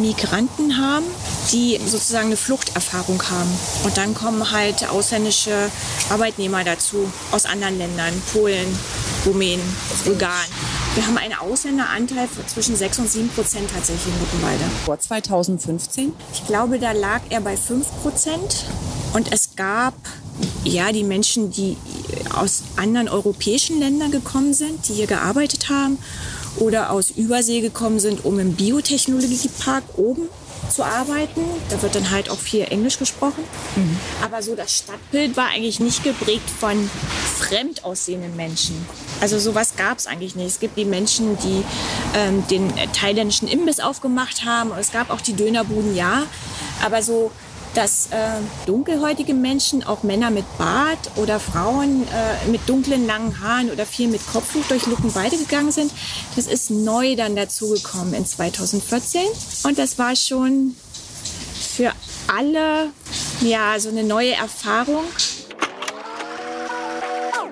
Migranten 0.00 0.76
haben, 0.78 1.04
die 1.52 1.78
sozusagen 1.86 2.26
eine 2.26 2.36
Fluchterfahrung 2.36 3.22
haben. 3.22 3.50
Und 3.84 3.96
dann 3.96 4.14
kommen 4.14 4.50
halt 4.50 4.88
ausländische 4.88 5.70
Arbeitnehmer 6.10 6.64
dazu 6.64 7.10
aus 7.32 7.44
anderen 7.44 7.78
Ländern, 7.78 8.12
Polen, 8.32 8.66
Rumänien, 9.26 9.60
Bulgarien. 10.04 10.50
Wir 10.94 11.06
haben 11.06 11.18
einen 11.18 11.34
Ausländeranteil 11.34 12.28
von 12.28 12.46
zwischen 12.46 12.76
6 12.76 12.98
und 13.00 13.10
7 13.10 13.28
Prozent 13.30 13.70
tatsächlich 13.70 14.12
in 14.12 14.20
Luckenwalde. 14.20 14.64
Vor 14.84 14.98
2015? 14.98 16.12
Ich 16.32 16.46
glaube, 16.46 16.78
da 16.78 16.92
lag 16.92 17.20
er 17.30 17.40
bei 17.40 17.56
5 17.56 17.86
Prozent. 18.02 18.66
Und 19.12 19.32
es 19.32 19.56
gab 19.56 19.94
ja 20.64 20.92
die 20.92 21.04
Menschen, 21.04 21.50
die 21.50 21.76
aus 22.34 22.62
anderen 22.76 23.08
europäischen 23.08 23.78
Ländern 23.78 24.10
gekommen 24.10 24.54
sind, 24.54 24.88
die 24.88 24.94
hier 24.94 25.06
gearbeitet 25.06 25.68
haben 25.68 25.98
oder 26.56 26.90
aus 26.90 27.10
Übersee 27.10 27.60
gekommen 27.60 28.00
sind, 28.00 28.24
um 28.24 28.38
im 28.38 28.54
Biotechnologiepark 28.54 29.84
oben 29.96 30.28
zu 30.70 30.84
arbeiten. 30.84 31.42
Da 31.70 31.80
wird 31.82 31.94
dann 31.94 32.10
halt 32.10 32.30
auch 32.30 32.38
viel 32.38 32.62
Englisch 32.62 32.98
gesprochen. 32.98 33.44
Aber 34.24 34.42
so 34.42 34.54
das 34.54 34.76
Stadtbild 34.76 35.36
war 35.36 35.48
eigentlich 35.48 35.80
nicht 35.80 36.04
geprägt 36.04 36.48
von 36.50 36.90
fremd 37.38 37.84
aussehenden 37.84 38.36
Menschen. 38.36 38.86
Also 39.20 39.38
sowas 39.38 39.74
gab 39.76 39.98
es 39.98 40.06
eigentlich 40.06 40.34
nicht. 40.34 40.46
Es 40.46 40.60
gibt 40.60 40.76
die 40.76 40.84
Menschen, 40.84 41.36
die 41.38 41.64
ähm, 42.14 42.46
den 42.48 42.72
thailändischen 42.92 43.48
Imbiss 43.48 43.80
aufgemacht 43.80 44.44
haben. 44.44 44.70
Und 44.70 44.78
es 44.78 44.92
gab 44.92 45.10
auch 45.10 45.20
die 45.20 45.34
Dönerbuden, 45.34 45.94
ja. 45.96 46.24
Aber 46.84 47.02
so 47.02 47.30
dass 47.74 48.06
äh, 48.06 48.16
dunkelhäutige 48.66 49.34
Menschen, 49.34 49.82
auch 49.84 50.02
Männer 50.02 50.30
mit 50.30 50.44
Bart 50.58 51.10
oder 51.16 51.38
Frauen 51.40 52.02
äh, 52.08 52.50
mit 52.50 52.68
dunklen 52.68 53.06
langen 53.06 53.40
Haaren 53.40 53.70
oder 53.70 53.86
viel 53.86 54.08
mit 54.08 54.26
Kopftuch 54.26 54.64
durch 54.68 54.86
Luckenwalde 54.86 55.36
gegangen 55.36 55.72
sind, 55.72 55.92
das 56.36 56.46
ist 56.46 56.70
neu 56.70 57.16
dann 57.16 57.36
dazugekommen 57.36 58.14
in 58.14 58.26
2014. 58.26 59.22
Und 59.64 59.78
das 59.78 59.98
war 59.98 60.16
schon 60.16 60.74
für 61.60 61.92
alle 62.26 62.90
ja 63.40 63.78
so 63.78 63.88
eine 63.88 64.04
neue 64.04 64.32
Erfahrung. 64.32 65.04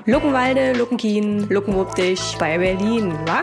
Luckenwalde, 0.05 0.73
Luckenkien, 0.75 1.49
Luckenwuppdich 1.49 2.37
bei 2.39 2.59
Berlin, 2.59 3.13
wa? 3.27 3.43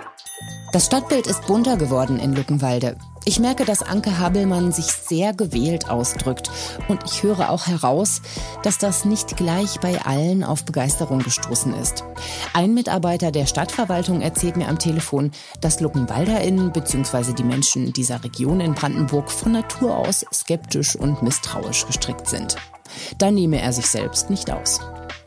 Das 0.73 0.87
Stadtbild 0.87 1.27
ist 1.27 1.45
bunter 1.45 1.77
geworden 1.77 2.17
in 2.17 2.33
Luckenwalde. 2.33 2.97
Ich 3.25 3.39
merke, 3.39 3.63
dass 3.63 3.83
Anke 3.83 4.17
Habelmann 4.17 4.71
sich 4.71 4.87
sehr 4.87 5.31
gewählt 5.31 5.87
ausdrückt. 5.87 6.49
Und 6.87 7.03
ich 7.05 7.21
höre 7.21 7.51
auch 7.51 7.67
heraus, 7.67 8.23
dass 8.63 8.79
das 8.79 9.05
nicht 9.05 9.37
gleich 9.37 9.79
bei 9.81 10.03
allen 10.03 10.43
auf 10.43 10.65
Begeisterung 10.65 11.19
gestoßen 11.19 11.75
ist. 11.75 12.03
Ein 12.55 12.73
Mitarbeiter 12.73 13.31
der 13.31 13.45
Stadtverwaltung 13.45 14.21
erzählt 14.21 14.57
mir 14.57 14.67
am 14.67 14.79
Telefon, 14.79 15.29
dass 15.61 15.79
LuckenwalderInnen 15.79 16.71
bzw. 16.71 17.33
die 17.33 17.43
Menschen 17.43 17.93
dieser 17.93 18.23
Region 18.23 18.59
in 18.59 18.73
Brandenburg 18.73 19.29
von 19.29 19.51
Natur 19.51 19.95
aus 19.95 20.25
skeptisch 20.33 20.95
und 20.95 21.21
misstrauisch 21.21 21.85
gestrickt 21.85 22.27
sind. 22.27 22.55
Da 23.19 23.29
nehme 23.29 23.61
er 23.61 23.73
sich 23.73 23.85
selbst 23.85 24.31
nicht 24.31 24.49
aus. 24.49 24.79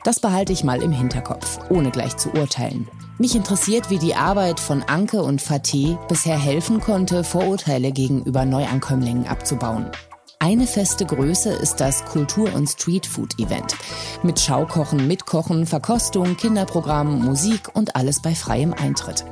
Das 0.02 0.18
behalte 0.18 0.52
ich 0.52 0.64
mal 0.64 0.82
im 0.82 0.90
Hinterkopf, 0.90 1.60
ohne 1.70 1.92
gleich 1.92 2.16
zu 2.16 2.30
urteilen. 2.30 2.88
Mich 3.18 3.34
interessiert, 3.34 3.88
wie 3.88 3.98
die 3.98 4.14
Arbeit 4.14 4.60
von 4.60 4.82
Anke 4.82 5.22
und 5.22 5.40
Fateh 5.40 5.96
bisher 6.06 6.38
helfen 6.38 6.80
konnte, 6.80 7.24
Vorurteile 7.24 7.90
gegenüber 7.90 8.44
Neuankömmlingen 8.44 9.26
abzubauen. 9.26 9.90
Eine 10.38 10.66
feste 10.66 11.06
Größe 11.06 11.48
ist 11.48 11.76
das 11.76 12.04
Kultur- 12.04 12.52
und 12.54 12.68
Streetfood-Event. 12.68 13.74
Mit 14.22 14.38
Schaukochen, 14.38 15.08
Mitkochen, 15.08 15.64
Verkostung, 15.64 16.36
Kinderprogramm, 16.36 17.24
Musik 17.24 17.70
und 17.72 17.96
alles 17.96 18.20
bei 18.20 18.34
freiem 18.34 18.74
Eintritt. 18.74 19.24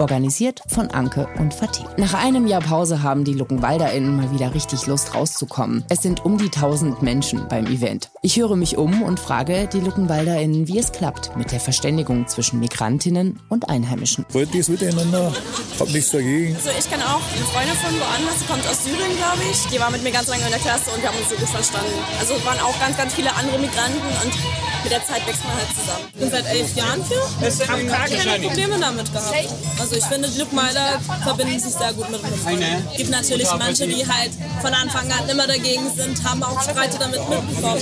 Organisiert 0.00 0.62
von 0.66 0.90
Anke 0.90 1.28
und 1.38 1.52
Fatih. 1.52 1.84
Nach 1.98 2.14
einem 2.14 2.46
Jahr 2.46 2.62
Pause 2.62 3.02
haben 3.02 3.24
die 3.24 3.34
LuckenwalderInnen 3.34 4.16
mal 4.16 4.32
wieder 4.32 4.54
richtig 4.54 4.86
Lust 4.86 5.14
rauszukommen. 5.14 5.84
Es 5.90 6.00
sind 6.00 6.24
um 6.24 6.38
die 6.38 6.46
1000 6.46 7.02
Menschen 7.02 7.46
beim 7.48 7.66
Event. 7.66 8.10
Ich 8.22 8.38
höre 8.38 8.56
mich 8.56 8.78
um 8.78 9.02
und 9.02 9.20
frage 9.20 9.68
die 9.70 9.80
LuckenwalderInnen, 9.80 10.68
wie 10.68 10.78
es 10.78 10.92
klappt 10.92 11.36
mit 11.36 11.52
der 11.52 11.60
Verständigung 11.60 12.26
zwischen 12.28 12.60
Migrantinnen 12.60 13.40
und 13.50 13.68
Einheimischen. 13.68 14.24
Freundliches 14.30 14.68
Miteinander, 14.68 15.34
hab 15.78 15.88
nichts 15.90 16.12
dagegen. 16.12 16.56
Also 16.56 16.70
ich 16.78 16.88
kenne 16.88 17.04
auch 17.04 17.20
eine 17.20 17.44
Freundin 17.52 17.76
von 17.76 17.92
woanders, 18.00 18.38
die 18.40 18.46
kommt 18.46 18.66
aus 18.66 18.82
Syrien, 18.82 19.16
glaube 19.18 19.42
ich. 19.52 19.66
Die 19.66 19.78
war 19.78 19.90
mit 19.90 20.02
mir 20.02 20.12
ganz 20.12 20.28
lange 20.28 20.44
in 20.44 20.50
der 20.50 20.60
Klasse 20.60 20.90
und 20.96 21.02
wir 21.02 21.10
haben 21.10 21.18
uns 21.18 21.28
so 21.28 21.36
gut 21.36 21.48
verstanden. 21.48 21.92
Also 22.18 22.34
es 22.34 22.44
waren 22.46 22.58
auch 22.60 22.78
ganz, 22.80 22.96
ganz 22.96 23.12
viele 23.12 23.34
andere 23.34 23.58
Migranten 23.58 24.00
und 24.24 24.32
mit 24.82 24.92
der 24.92 25.04
Zeit 25.04 25.26
wächst 25.26 25.44
man 25.44 25.54
halt 25.56 25.68
zusammen. 25.76 26.04
Ich 26.14 26.20
bin 26.20 26.30
seit 26.30 26.46
elf 26.46 26.74
Jahren 26.74 27.04
hier, 27.04 27.68
habe 27.68 27.84
gar 27.84 28.08
keine 28.08 28.48
Probleme 28.48 28.78
damit 28.80 29.12
gehabt. 29.12 29.48
Also 29.78 29.89
ich 29.96 30.04
finde, 30.04 30.28
die 30.28 30.38
Luckenwalder 30.38 31.00
verbinden 31.22 31.58
sich 31.58 31.72
sehr 31.72 31.92
gut 31.92 32.10
mit 32.10 32.22
Luckenwalder. 32.22 32.66
Es 32.90 32.96
gibt 32.96 33.10
natürlich 33.10 33.48
manche, 33.58 33.86
die 33.86 34.06
halt 34.06 34.30
von 34.60 34.74
Anfang 34.74 35.10
an 35.12 35.28
immer 35.28 35.46
dagegen 35.46 35.90
sind, 35.94 36.22
haben 36.24 36.42
auch 36.42 36.60
Streite 36.62 36.98
damit 36.98 37.20
mitbekommen. 37.28 37.80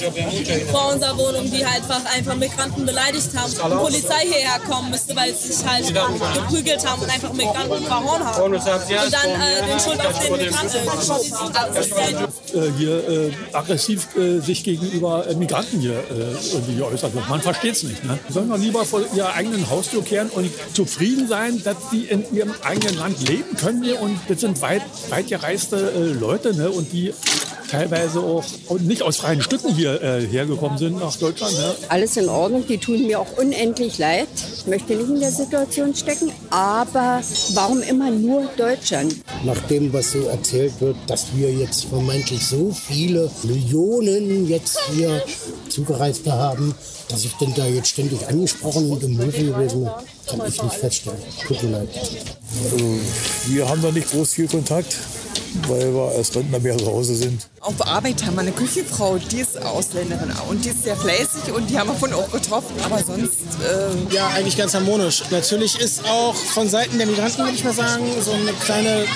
Vor 0.71 0.93
unserer 0.93 1.17
Wohnung, 1.17 1.51
die 1.51 1.65
halt 1.65 1.79
einfach, 1.79 2.05
einfach 2.15 2.37
Migranten 2.37 2.87
beleidigt 2.87 3.31
haben. 3.37 3.53
Die 3.53 3.77
Polizei 3.77 4.21
hierher 4.23 4.59
kommen 4.69 4.91
müsste, 4.91 5.15
weil 5.15 5.35
sie 5.35 5.53
sich 5.53 5.67
halt 5.67 5.87
geprügelt 6.35 6.87
haben 6.87 7.03
und 7.03 7.11
einfach 7.11 7.33
Migranten 7.33 7.85
verhauen 7.85 8.25
haben. 8.25 8.43
Und 8.43 8.67
dann 8.67 9.31
äh, 9.31 9.67
den 9.67 9.81
Schuld 9.81 10.01
auf 10.05 10.19
den 10.19 10.37
Migranten 10.37 10.99
geschoben. 10.99 11.55
Halt 11.55 12.29
Äh, 12.55 12.73
hier 12.79 13.09
äh, 13.09 13.33
aggressiv 13.53 14.09
äh, 14.17 14.41
sich 14.41 14.65
gegenüber 14.65 15.27
äh, 15.27 15.35
Migranten 15.35 15.81
hier 15.81 15.99
äh, 15.99 16.37
irgendwie 16.53 16.77
geäußert 16.77 17.15
wird. 17.15 17.29
Man 17.29 17.41
versteht 17.41 17.77
es 17.77 17.83
nicht. 17.83 18.05
Ne? 18.05 18.19
Die 18.29 18.33
sollen 18.33 18.49
doch 18.49 18.59
lieber 18.59 18.85
vor 18.85 19.03
ihrer 19.15 19.35
eigenen 19.35 19.69
Haustür 19.71 20.03
kehren 20.03 20.31
und 20.31 20.51
zufrieden 20.75 21.29
sein, 21.29 21.63
dass 21.63 21.77
sie 21.99 22.07
in 22.07 22.25
ihrem 22.35 22.53
eigenen 22.63 22.97
Land 22.97 23.29
leben 23.29 23.57
können 23.57 23.83
hier. 23.83 24.01
Und 24.01 24.19
das 24.29 24.41
sind 24.41 24.61
weit, 24.63 24.83
weit 25.11 25.29
gereiste 25.29 25.77
äh, 25.77 26.19
Leute 26.19 26.55
ne? 26.55 26.71
und 26.71 26.93
die 26.93 27.13
teilweise 27.71 28.21
auch 28.21 28.45
nicht 28.81 29.03
aus 29.03 29.19
freien 29.19 29.43
Stücken 29.43 29.75
hier 29.75 30.01
äh, 30.03 30.27
hergekommen 30.27 30.79
sind 30.79 30.99
nach 30.99 31.15
Deutschland. 31.17 31.53
Ne? 31.53 31.75
Alles 31.89 32.17
in 32.17 32.29
Ordnung, 32.29 32.67
die 32.67 32.79
tun 32.79 33.07
mir 33.07 33.21
auch 33.21 33.37
unendlich 33.37 33.99
leid. 33.99 34.29
Ich 34.57 34.67
möchte 34.67 34.95
nicht 34.95 35.09
in 35.09 35.21
der 35.21 35.33
Situation 35.33 35.95
stecken, 35.95 36.33
aber 36.51 37.21
warum 37.53 37.83
immer 37.83 38.11
nur 38.11 38.49
Deutschland? 38.57 39.17
Nach 39.45 39.59
dem, 39.69 39.93
was 39.93 40.13
so 40.13 40.21
erzählt 40.21 40.73
wird, 40.81 40.97
dass 41.07 41.27
wir 41.35 41.53
jetzt 41.53 41.85
vermeintlich 41.85 42.47
so 42.47 42.71
viele 42.71 43.31
Millionen 43.43 44.49
jetzt 44.49 44.79
hier 44.95 45.23
Zugereiste 45.69 46.33
haben, 46.33 46.75
dass 47.09 47.25
ich 47.25 47.33
denn 47.35 47.53
da 47.55 47.67
jetzt 47.67 47.89
ständig 47.89 48.27
angesprochen 48.27 48.91
und 48.91 49.03
im 49.03 49.17
Movie 49.17 49.47
gewesen 49.47 49.89
kann 50.29 50.47
ich 50.47 50.63
nicht 50.63 50.75
feststellen. 50.75 51.19
Tut 51.47 51.63
mir 51.63 51.71
leid. 51.71 51.89
Also, 52.65 52.99
wir 53.47 53.69
haben 53.69 53.83
da 53.83 53.91
nicht 53.91 54.11
groß 54.11 54.33
viel 54.35 54.49
Kontakt, 54.49 54.97
weil 55.69 55.95
wir 55.95 56.13
als 56.17 56.35
Rentner 56.35 56.59
mehr 56.61 56.77
zu 56.77 56.87
Hause 56.87 57.15
sind. 57.15 57.49
Auf 57.61 57.85
Arbeit 57.87 58.25
haben 58.25 58.37
wir 58.37 58.43
eine 58.43 58.53
Küchenfrau, 58.53 59.19
die 59.19 59.41
ist 59.41 59.61
Ausländerin 59.61 60.33
und 60.49 60.65
die 60.65 60.69
ist 60.69 60.85
sehr 60.85 60.97
fleißig 60.97 61.53
und 61.53 61.69
die 61.69 61.77
haben 61.79 61.89
wir 61.89 61.97
von 61.97 62.13
auch 62.13 62.31
getroffen. 62.31 62.75
Aber 62.85 63.03
sonst, 63.03 63.35
äh, 63.61 64.15
Ja, 64.15 64.29
eigentlich 64.29 64.57
ganz 64.57 64.75
harmonisch. 64.75 65.25
Natürlich 65.31 65.79
ist 65.81 66.05
auch 66.05 66.35
von 66.35 66.69
Seiten 66.69 66.99
der 66.99 67.07
Migranten, 67.09 67.39
würde 67.39 67.55
ich 67.55 67.65
mal 67.65 67.73
sagen, 67.75 68.05
so 68.25 68.31
eine 68.31 68.53
kleine, 68.53 69.07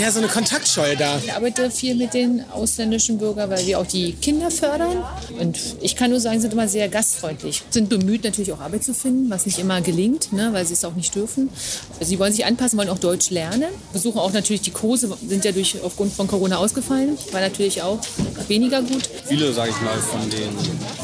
ja, 0.00 0.12
so 0.12 0.18
eine 0.18 0.28
Kontaktscheu 0.28 0.96
da. 0.96 1.18
Ich 1.24 1.32
arbeite 1.32 1.70
viel 1.70 1.94
mit 1.94 2.12
den 2.12 2.44
ausländischen 2.52 3.16
Bürgern, 3.18 3.48
weil 3.48 3.66
wir 3.66 3.78
auch 3.80 3.86
die 3.86 4.12
Kinder 4.12 4.50
fördern. 4.50 5.02
Und 5.40 5.58
ich 5.80 5.96
kann 5.96 6.10
nur 6.10 6.20
sagen, 6.20 6.36
sie 6.36 6.42
sind 6.42 6.52
immer 6.52 6.68
sehr 6.68 6.88
gastfreundlich. 6.88 7.62
Sind 7.70 7.88
bemüht, 7.88 8.22
natürlich 8.22 8.52
auch 8.52 8.60
Arbeit 8.60 8.84
zu 8.84 8.92
finden, 8.92 9.30
was 9.30 9.46
nicht 9.46 9.58
immer 9.58 9.80
gelingt, 9.80 10.32
ne, 10.32 10.50
weil 10.52 10.66
sie 10.66 10.74
es 10.74 10.84
auch 10.84 10.94
nicht 10.94 11.14
dürfen. 11.14 11.48
Also 11.98 12.10
sie 12.10 12.18
wollen 12.18 12.32
sich 12.32 12.44
anpassen, 12.44 12.78
wollen 12.78 12.90
auch 12.90 12.98
Deutsch 12.98 13.30
lernen. 13.30 13.64
Besuchen 13.94 14.18
auch 14.18 14.32
natürlich 14.32 14.60
die 14.60 14.72
Kurse, 14.72 15.16
sind 15.26 15.44
ja 15.46 15.52
durch, 15.52 15.80
aufgrund 15.82 16.12
von 16.12 16.26
Corona 16.26 16.58
ausgefallen. 16.58 17.16
War 17.32 17.40
natürlich 17.40 17.78
auch 17.82 17.87
weniger 18.48 18.82
gut. 18.82 19.08
Viele, 19.26 19.52
sage 19.52 19.70
ich 19.70 19.80
mal, 19.80 19.96
von 19.98 20.28
den 20.30 20.50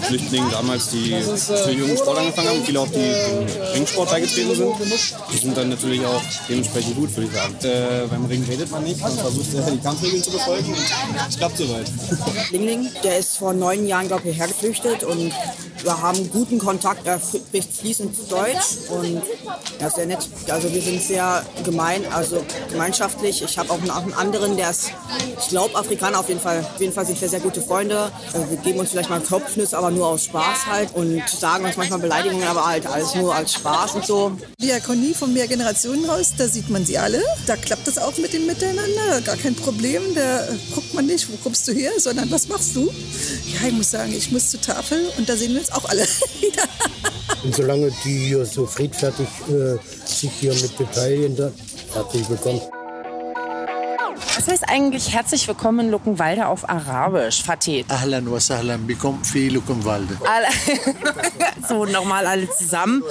Flüchtlingen 0.03 0.51
damals, 0.51 0.91
die 0.91 1.15
zu 1.37 1.67
den 1.67 1.79
jungen 1.79 1.97
Sport 1.97 2.19
angefangen 2.19 2.49
haben, 2.49 2.65
viele 2.65 2.81
auch 2.81 2.89
die 2.89 2.99
im 2.99 3.73
Ringsport 3.75 4.11
beigetreten 4.11 4.55
sind, 4.55 4.75
die 5.33 5.37
sind 5.39 5.57
dann 5.57 5.69
natürlich 5.69 6.05
auch 6.05 6.23
dementsprechend 6.49 6.97
gut, 6.97 7.15
würde 7.17 7.29
ich 7.29 7.37
sagen. 7.37 7.55
Äh, 7.63 8.07
beim 8.09 8.25
Ring 8.27 8.45
redet 8.45 8.71
man 8.71 8.83
nicht, 8.85 9.01
man 9.01 9.13
versucht 9.13 9.55
äh, 9.55 9.71
die 9.73 9.79
Kampfregeln 9.79 10.23
zu 10.23 10.31
befolgen 10.31 10.69
und 10.69 11.29
es 11.29 11.37
klappt 11.39 11.57
soweit. 11.57 11.91
Lingling, 12.51 12.89
der 13.03 13.19
ist 13.19 13.37
vor 13.37 13.53
neun 13.53 13.87
Jahren, 13.87 14.09
glaube 14.09 14.23
ich, 14.29 14.37
hierher 14.37 14.49
geflüchtet 14.49 15.05
und 15.05 15.33
wir 15.85 16.01
haben 16.01 16.31
guten 16.31 16.59
Kontakt. 16.59 17.07
Er 17.07 17.21
spricht 17.21 17.73
fließend 17.73 18.31
Deutsch 18.31 18.89
und 18.91 19.23
er 19.79 19.89
ist 19.89 19.97
sehr 19.97 20.07
nett. 20.07 20.29
Also 20.49 20.73
wir 20.73 20.83
sind 20.83 21.03
sehr 21.03 21.45
gemein, 21.65 22.03
also 22.13 22.45
gemeinschaftlich. 22.71 23.43
Ich 23.43 23.59
habe 23.59 23.71
auch 23.71 23.81
einen 23.81 24.15
anderen, 24.15 24.57
der 24.57 24.71
ist, 24.71 24.91
ich 25.39 25.49
glaube, 25.49 25.77
Afrikaner 25.77 26.21
auf 26.21 26.29
jeden 26.29 26.41
Fall. 26.41 26.61
Auf 26.61 26.81
jeden 26.81 26.93
Fall 26.93 27.07
sind 27.07 27.21
wir 27.21 27.29
sehr 27.29 27.41
gute 27.41 27.61
Freunde. 27.61 28.11
Also 28.33 28.51
wir 28.51 28.57
geben 28.59 28.81
uns 28.81 28.91
vielleicht 28.91 29.11
mal 29.11 29.21
Kopfnüsse, 29.21 29.77
aber 29.77 29.91
nur 29.91 30.09
aus 30.09 30.25
Spaß 30.25 30.67
halt 30.67 30.95
und 30.95 31.23
sagen 31.29 31.65
uns 31.65 31.77
manchmal 31.77 32.01
Beleidigungen, 32.01 32.47
aber 32.47 32.67
halt 32.67 32.87
alles 32.87 33.15
nur 33.15 33.35
als 33.35 33.55
Spaß 33.55 33.95
und 33.95 34.07
so. 34.07 34.33
Diakonie 34.61 35.15
vom 35.15 35.33
Mehrgenerationenhaus, 35.33 36.33
da 36.37 36.49
sieht 36.49 36.71
man 36.71 36.85
sie 36.85 36.99
alle. 36.99 37.23
Da 37.47 37.57
klappt 37.57 37.87
das 37.87 37.99
auch 37.99 38.17
mit 38.19 38.33
dem 38.33 38.47
Miteinander, 38.47 39.21
gar 39.25 39.37
kein 39.37 39.55
Problem. 39.55 40.03
Da 40.15 40.49
guckt 40.75 40.84
man 40.95 41.07
nicht, 41.07 41.31
wo 41.31 41.37
kommst 41.37 41.67
du 41.69 41.73
her, 41.73 41.93
sondern 41.99 42.31
was 42.31 42.49
machst 42.49 42.75
du? 42.77 42.93
Ja, 43.53 43.69
ich 43.69 43.73
muss 43.73 43.91
sagen, 43.91 44.13
ich 44.13 44.31
muss 44.31 44.51
zur 44.51 44.61
Tafel 44.61 45.07
und 45.19 45.29
da 45.29 45.37
sehen 45.37 45.53
wir 45.53 45.61
uns 45.61 45.73
auch 45.73 45.85
alle 45.89 46.03
wieder. 46.41 46.63
Und 47.43 47.55
solange 47.55 47.93
die 48.05 48.29
hier 48.29 48.45
so 48.47 48.67
friedfertig 48.67 49.29
äh, 49.49 49.77
sich 50.07 50.31
hier 50.41 50.55
mit 50.55 50.77
beteiligen, 50.79 51.37
da 51.37 51.53
herzlich 51.93 52.29
willkommen. 52.29 52.61
Was 54.17 54.47
heißt 54.49 54.69
eigentlich 54.69 55.13
herzlich 55.13 55.47
willkommen 55.49 55.87
in 55.87 55.91
Luckenwalde 55.91 56.47
auf 56.47 56.69
Arabisch, 56.69 57.43
Fatih? 57.43 57.85
Ahlan 57.89 58.31
wa 58.31 58.39
sahlan 58.39 58.87
bikum 58.87 59.23
fi 59.25 59.49
Luckenwalde. 59.49 60.17
So, 61.67 61.87
nochmal 61.87 62.27
alle 62.27 62.49
zusammen. 62.51 63.03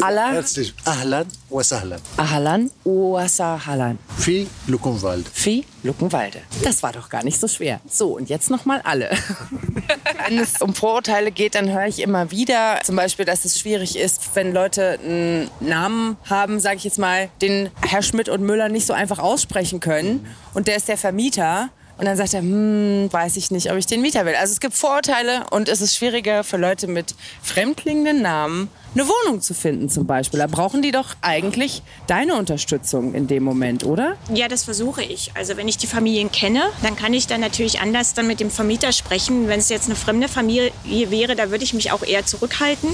Allah. 0.00 0.32
Herzlich. 0.32 0.74
Ahlan 0.84 1.26
wa 1.48 1.64
sahlan. 1.64 1.98
Ahlan 2.18 2.70
wa 2.84 3.26
sahlan. 3.26 3.98
Fi 4.18 4.46
Luckenwalde. 4.66 5.24
Fi 5.32 5.64
Luckenwalde. 5.82 6.42
Das 6.62 6.82
war 6.82 6.92
doch 6.92 7.08
gar 7.08 7.24
nicht 7.24 7.40
so 7.40 7.48
schwer. 7.48 7.80
So, 7.88 8.16
und 8.16 8.28
jetzt 8.28 8.50
nochmal 8.50 8.82
alle. 8.84 9.10
wenn 10.26 10.38
es 10.38 10.60
um 10.60 10.74
Vorurteile 10.74 11.30
geht, 11.30 11.54
dann 11.54 11.70
höre 11.70 11.86
ich 11.86 12.00
immer 12.00 12.30
wieder, 12.30 12.80
zum 12.84 12.96
Beispiel, 12.96 13.24
dass 13.24 13.44
es 13.44 13.58
schwierig 13.58 13.98
ist, 13.98 14.34
wenn 14.34 14.52
Leute 14.52 14.98
einen 15.02 15.50
Namen 15.60 16.16
haben, 16.28 16.60
sage 16.60 16.76
ich 16.76 16.84
jetzt 16.84 16.98
mal, 16.98 17.28
den 17.42 17.70
Herr 17.86 18.02
Schmidt 18.02 18.28
und 18.28 18.42
Müller 18.42 18.68
nicht 18.68 18.86
so 18.86 18.92
einfach 18.92 19.18
aussprechen 19.18 19.80
können. 19.80 20.26
Und 20.54 20.68
der 20.68 20.76
ist 20.76 20.88
der 20.88 20.98
Vermieter. 20.98 21.70
Und 21.98 22.06
dann 22.06 22.16
sagt 22.16 22.32
er, 22.32 22.40
hm, 22.40 23.08
weiß 23.10 23.36
ich 23.36 23.50
nicht, 23.50 23.70
ob 23.70 23.76
ich 23.76 23.86
den 23.86 24.00
Mieter 24.00 24.24
will. 24.24 24.34
Also 24.34 24.52
es 24.52 24.60
gibt 24.60 24.74
Vorurteile 24.74 25.44
und 25.50 25.68
es 25.68 25.82
ist 25.82 25.94
schwieriger 25.94 26.44
für 26.44 26.56
Leute 26.56 26.86
mit 26.86 27.14
fremdklingenden 27.42 28.22
Namen 28.22 28.68
eine 28.94 29.06
Wohnung 29.06 29.40
zu 29.40 29.54
finden 29.54 29.88
zum 29.88 30.06
Beispiel. 30.06 30.40
Da 30.40 30.46
brauchen 30.46 30.82
die 30.82 30.90
doch 30.90 31.14
eigentlich 31.20 31.82
deine 32.06 32.34
Unterstützung 32.34 33.14
in 33.14 33.26
dem 33.26 33.44
Moment, 33.44 33.84
oder? 33.84 34.16
Ja, 34.34 34.48
das 34.48 34.64
versuche 34.64 35.02
ich. 35.02 35.30
Also 35.34 35.56
wenn 35.56 35.68
ich 35.68 35.78
die 35.78 35.86
Familien 35.86 36.32
kenne, 36.32 36.62
dann 36.82 36.96
kann 36.96 37.14
ich 37.14 37.26
dann 37.26 37.40
natürlich 37.40 37.80
anders 37.80 38.14
dann 38.14 38.26
mit 38.26 38.40
dem 38.40 38.50
Vermieter 38.50 38.92
sprechen. 38.92 39.48
Wenn 39.48 39.60
es 39.60 39.68
jetzt 39.68 39.86
eine 39.86 39.94
fremde 39.94 40.28
Familie 40.28 40.72
wäre, 40.82 41.36
da 41.36 41.50
würde 41.50 41.64
ich 41.64 41.74
mich 41.74 41.92
auch 41.92 42.02
eher 42.02 42.26
zurückhalten. 42.26 42.88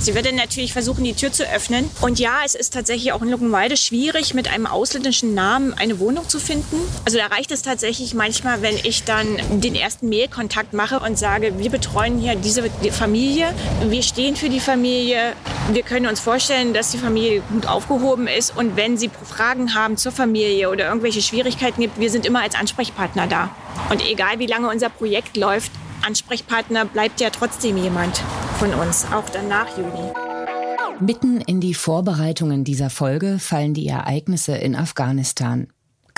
Sie 0.00 0.14
würde 0.14 0.34
natürlich 0.34 0.72
versuchen, 0.72 1.04
die 1.04 1.14
Tür 1.14 1.32
zu 1.32 1.44
öffnen. 1.48 1.88
Und 2.00 2.18
ja, 2.18 2.40
es 2.44 2.54
ist 2.54 2.74
tatsächlich 2.74 3.12
auch 3.12 3.22
in 3.22 3.30
Luckenwalde 3.30 3.76
schwierig, 3.76 4.34
mit 4.34 4.48
einem 4.52 4.66
ausländischen 4.66 5.34
Namen 5.34 5.72
eine 5.74 5.98
Wohnung 5.98 6.28
zu 6.28 6.38
finden. 6.38 6.76
Also 7.04 7.18
da 7.18 7.26
reicht 7.26 7.50
es 7.50 7.62
tatsächlich 7.62 8.14
manchmal, 8.14 8.62
wenn 8.62 8.76
ich 8.82 9.04
dann 9.04 9.26
den 9.60 9.74
ersten 9.74 10.08
Mailkontakt 10.08 10.72
mache 10.72 11.00
und 11.00 11.18
sage, 11.18 11.58
wir 11.58 11.70
betreuen 11.70 12.18
hier 12.18 12.36
diese 12.36 12.68
Familie, 12.92 13.54
wir 13.88 14.02
stehen 14.02 14.36
für 14.36 14.48
die 14.48 14.60
Familie, 14.60 15.32
wir 15.72 15.82
können 15.82 16.06
uns 16.06 16.20
vorstellen, 16.20 16.72
dass 16.72 16.90
die 16.90 16.98
Familie 16.98 17.42
gut 17.42 17.66
aufgehoben 17.66 18.26
ist 18.26 18.56
und 18.56 18.76
wenn 18.76 18.96
Sie 18.96 19.10
Fragen 19.24 19.74
haben 19.74 19.96
zur 19.96 20.12
Familie 20.12 20.70
oder 20.70 20.88
irgendwelche 20.88 21.20
Schwierigkeiten 21.20 21.80
gibt, 21.80 22.00
wir 22.00 22.10
sind 22.10 22.24
immer 22.24 22.42
als 22.42 22.54
Ansprechpartner 22.54 23.26
da. 23.26 23.50
Und 23.90 24.02
egal 24.08 24.38
wie 24.38 24.46
lange 24.46 24.68
unser 24.68 24.88
Projekt 24.88 25.36
läuft, 25.36 25.70
Ansprechpartner 26.06 26.84
bleibt 26.84 27.20
ja 27.20 27.30
trotzdem 27.30 27.76
jemand 27.76 28.22
von 28.58 28.72
uns, 28.74 29.06
auch 29.12 29.28
dann 29.28 29.48
nach 29.48 29.76
Juli. 29.76 30.12
Mitten 31.00 31.40
in 31.40 31.60
die 31.60 31.74
Vorbereitungen 31.74 32.64
dieser 32.64 32.90
Folge 32.90 33.38
fallen 33.38 33.74
die 33.74 33.86
Ereignisse 33.86 34.56
in 34.56 34.74
Afghanistan. 34.74 35.68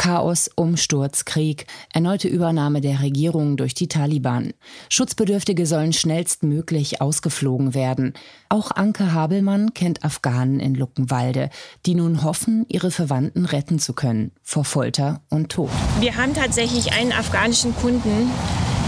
Chaos, 0.00 0.50
Umsturz, 0.54 1.26
Krieg, 1.26 1.66
erneute 1.92 2.26
Übernahme 2.26 2.80
der 2.80 3.02
Regierung 3.02 3.58
durch 3.58 3.74
die 3.74 3.86
Taliban. 3.86 4.54
Schutzbedürftige 4.88 5.66
sollen 5.66 5.92
schnellstmöglich 5.92 7.02
ausgeflogen 7.02 7.74
werden. 7.74 8.14
Auch 8.48 8.70
Anke 8.70 9.12
Habelmann 9.12 9.74
kennt 9.74 10.02
Afghanen 10.02 10.58
in 10.58 10.74
Luckenwalde, 10.74 11.50
die 11.84 11.94
nun 11.94 12.24
hoffen, 12.24 12.64
ihre 12.70 12.90
Verwandten 12.90 13.44
retten 13.44 13.78
zu 13.78 13.92
können 13.92 14.32
vor 14.42 14.64
Folter 14.64 15.20
und 15.28 15.52
Tod. 15.52 15.68
Wir 16.00 16.16
haben 16.16 16.32
tatsächlich 16.32 16.94
einen 16.94 17.12
afghanischen 17.12 17.76
Kunden, 17.76 18.30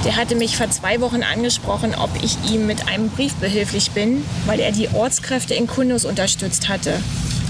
der 0.07 0.16
hatte 0.16 0.35
mich 0.35 0.57
vor 0.57 0.71
zwei 0.71 1.02
Wochen 1.02 1.23
angesprochen, 1.23 1.95
ob 1.95 2.09
ich 2.23 2.38
ihm 2.50 2.66
mit 2.66 2.88
einem 2.88 3.11
Brief 3.11 3.35
behilflich 3.35 3.90
bin, 3.90 4.25
weil 4.47 4.61
er 4.61 4.73
die 4.73 4.88
Ortskräfte 4.88 5.52
in 5.52 5.66
Kundus 5.66 6.07
unterstützt 6.07 6.71
hatte. 6.71 7.02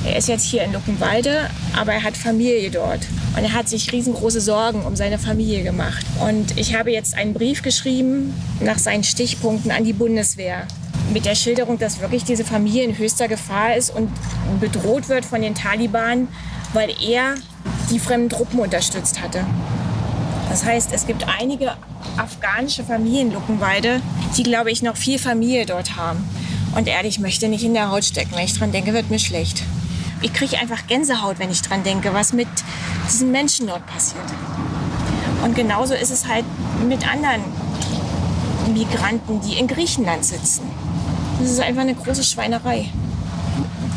Er 0.05 0.17
ist 0.17 0.27
jetzt 0.27 0.45
hier 0.45 0.65
in 0.65 0.73
Luckenwalde, 0.73 1.49
aber 1.77 1.93
er 1.93 2.03
hat 2.03 2.17
Familie 2.17 2.71
dort. 2.71 3.07
Und 3.37 3.45
er 3.45 3.53
hat 3.53 3.69
sich 3.69 3.93
riesengroße 3.93 4.41
Sorgen 4.41 4.85
um 4.85 4.97
seine 4.97 5.17
Familie 5.17 5.62
gemacht. 5.62 6.05
Und 6.21 6.59
ich 6.59 6.75
habe 6.75 6.91
jetzt 6.91 7.15
einen 7.17 7.35
Brief 7.35 7.62
geschrieben 7.62 8.35
nach 8.61 8.79
seinen 8.79 9.05
Stichpunkten 9.05 9.71
an 9.71 9.85
die 9.85 9.93
Bundeswehr. 9.93 10.67
Mit 11.12 11.25
der 11.25 11.37
Schilderung, 11.37 11.79
dass 11.79 12.01
wirklich 12.01 12.25
diese 12.25 12.45
Familie 12.45 12.83
in 12.83 12.99
höchster 12.99 13.29
Gefahr 13.29 13.77
ist 13.77 13.95
und 13.95 14.11
bedroht 14.61 15.09
wird 15.09 15.25
von 15.25 15.41
den 15.41 15.55
Taliban, 15.55 16.27
weil 16.73 16.91
er 17.01 17.37
die 17.91 18.01
fremden 18.01 18.29
Truppen 18.29 18.59
unterstützt 18.59 19.23
hatte. 19.23 19.45
Das 20.49 20.65
heißt, 20.65 20.91
es 20.93 21.07
gibt 21.07 21.27
einige 21.29 21.73
afghanische 22.17 22.83
Familien 22.83 23.29
in 23.29 23.35
Luckenwalde, 23.35 24.01
die, 24.37 24.43
glaube 24.43 24.73
ich, 24.73 24.83
noch 24.83 24.97
viel 24.97 25.19
Familie 25.19 25.65
dort 25.65 25.97
haben. 25.97 26.29
Und 26.75 26.88
ehrlich, 26.88 27.17
ich 27.17 27.21
möchte 27.21 27.49
nicht 27.49 27.65
in 27.65 27.75
der 27.75 27.91
Haut 27.91 28.05
stecken. 28.05 28.33
Wenn 28.35 28.45
ich 28.45 28.59
dran 28.59 28.73
denke, 28.73 28.93
wird 28.95 29.09
mir 29.09 29.19
schlecht 29.19 29.62
ich 30.23 30.33
kriege 30.33 30.59
einfach 30.59 30.87
Gänsehaut, 30.87 31.39
wenn 31.39 31.51
ich 31.51 31.63
dran 31.63 31.83
denke, 31.83 32.15
was 32.15 32.33
mit 32.33 32.49
diesen 33.07 33.31
Menschen 33.31 33.67
dort 33.67 33.87
passiert. 33.87 34.25
Und 35.45 35.55
genauso 35.55 35.95
ist 35.95 36.11
es 36.11 36.29
halt 36.29 36.45
mit 36.87 37.07
anderen 37.11 37.43
Migranten, 38.73 39.41
die 39.41 39.59
in 39.59 39.67
Griechenland 39.67 40.25
sitzen. 40.25 40.63
Das 41.41 41.51
ist 41.51 41.61
einfach 41.61 41.83
eine 41.83 41.95
große 41.95 42.23
Schweinerei. 42.23 42.89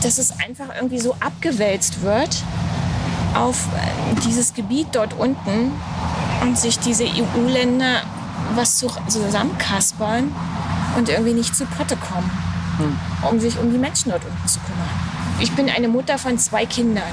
Dass 0.02 0.18
es 0.18 0.32
einfach 0.40 0.76
irgendwie 0.76 1.00
so 1.00 1.16
abgewälzt 1.20 2.02
wird 2.02 2.44
auf 3.36 3.68
äh, 3.76 4.20
dieses 4.26 4.54
Gebiet 4.54 4.88
dort 4.94 5.14
unten 5.14 5.72
und 6.42 6.58
sich 6.58 6.80
diese 6.80 7.06
EU-Länder 7.06 8.02
was 8.56 8.78
zusammenkaspern 9.08 10.34
und 10.98 11.10
irgendwie 11.10 11.34
nicht 11.34 11.56
zu 11.56 11.66
Potte 11.66 11.98
kommen, 11.98 12.30
hm. 12.78 13.30
um 13.30 13.40
sich 13.40 13.58
um 13.60 13.72
die 13.72 13.78
Menschen 13.78 14.12
dort 14.12 14.24
unten 14.24 14.48
zu 14.48 14.60
kümmern. 14.60 15.05
Ich 15.39 15.52
bin 15.52 15.69
eine 15.69 15.88
Mutter 15.88 16.17
von 16.17 16.38
zwei 16.39 16.65
Kindern. 16.65 17.04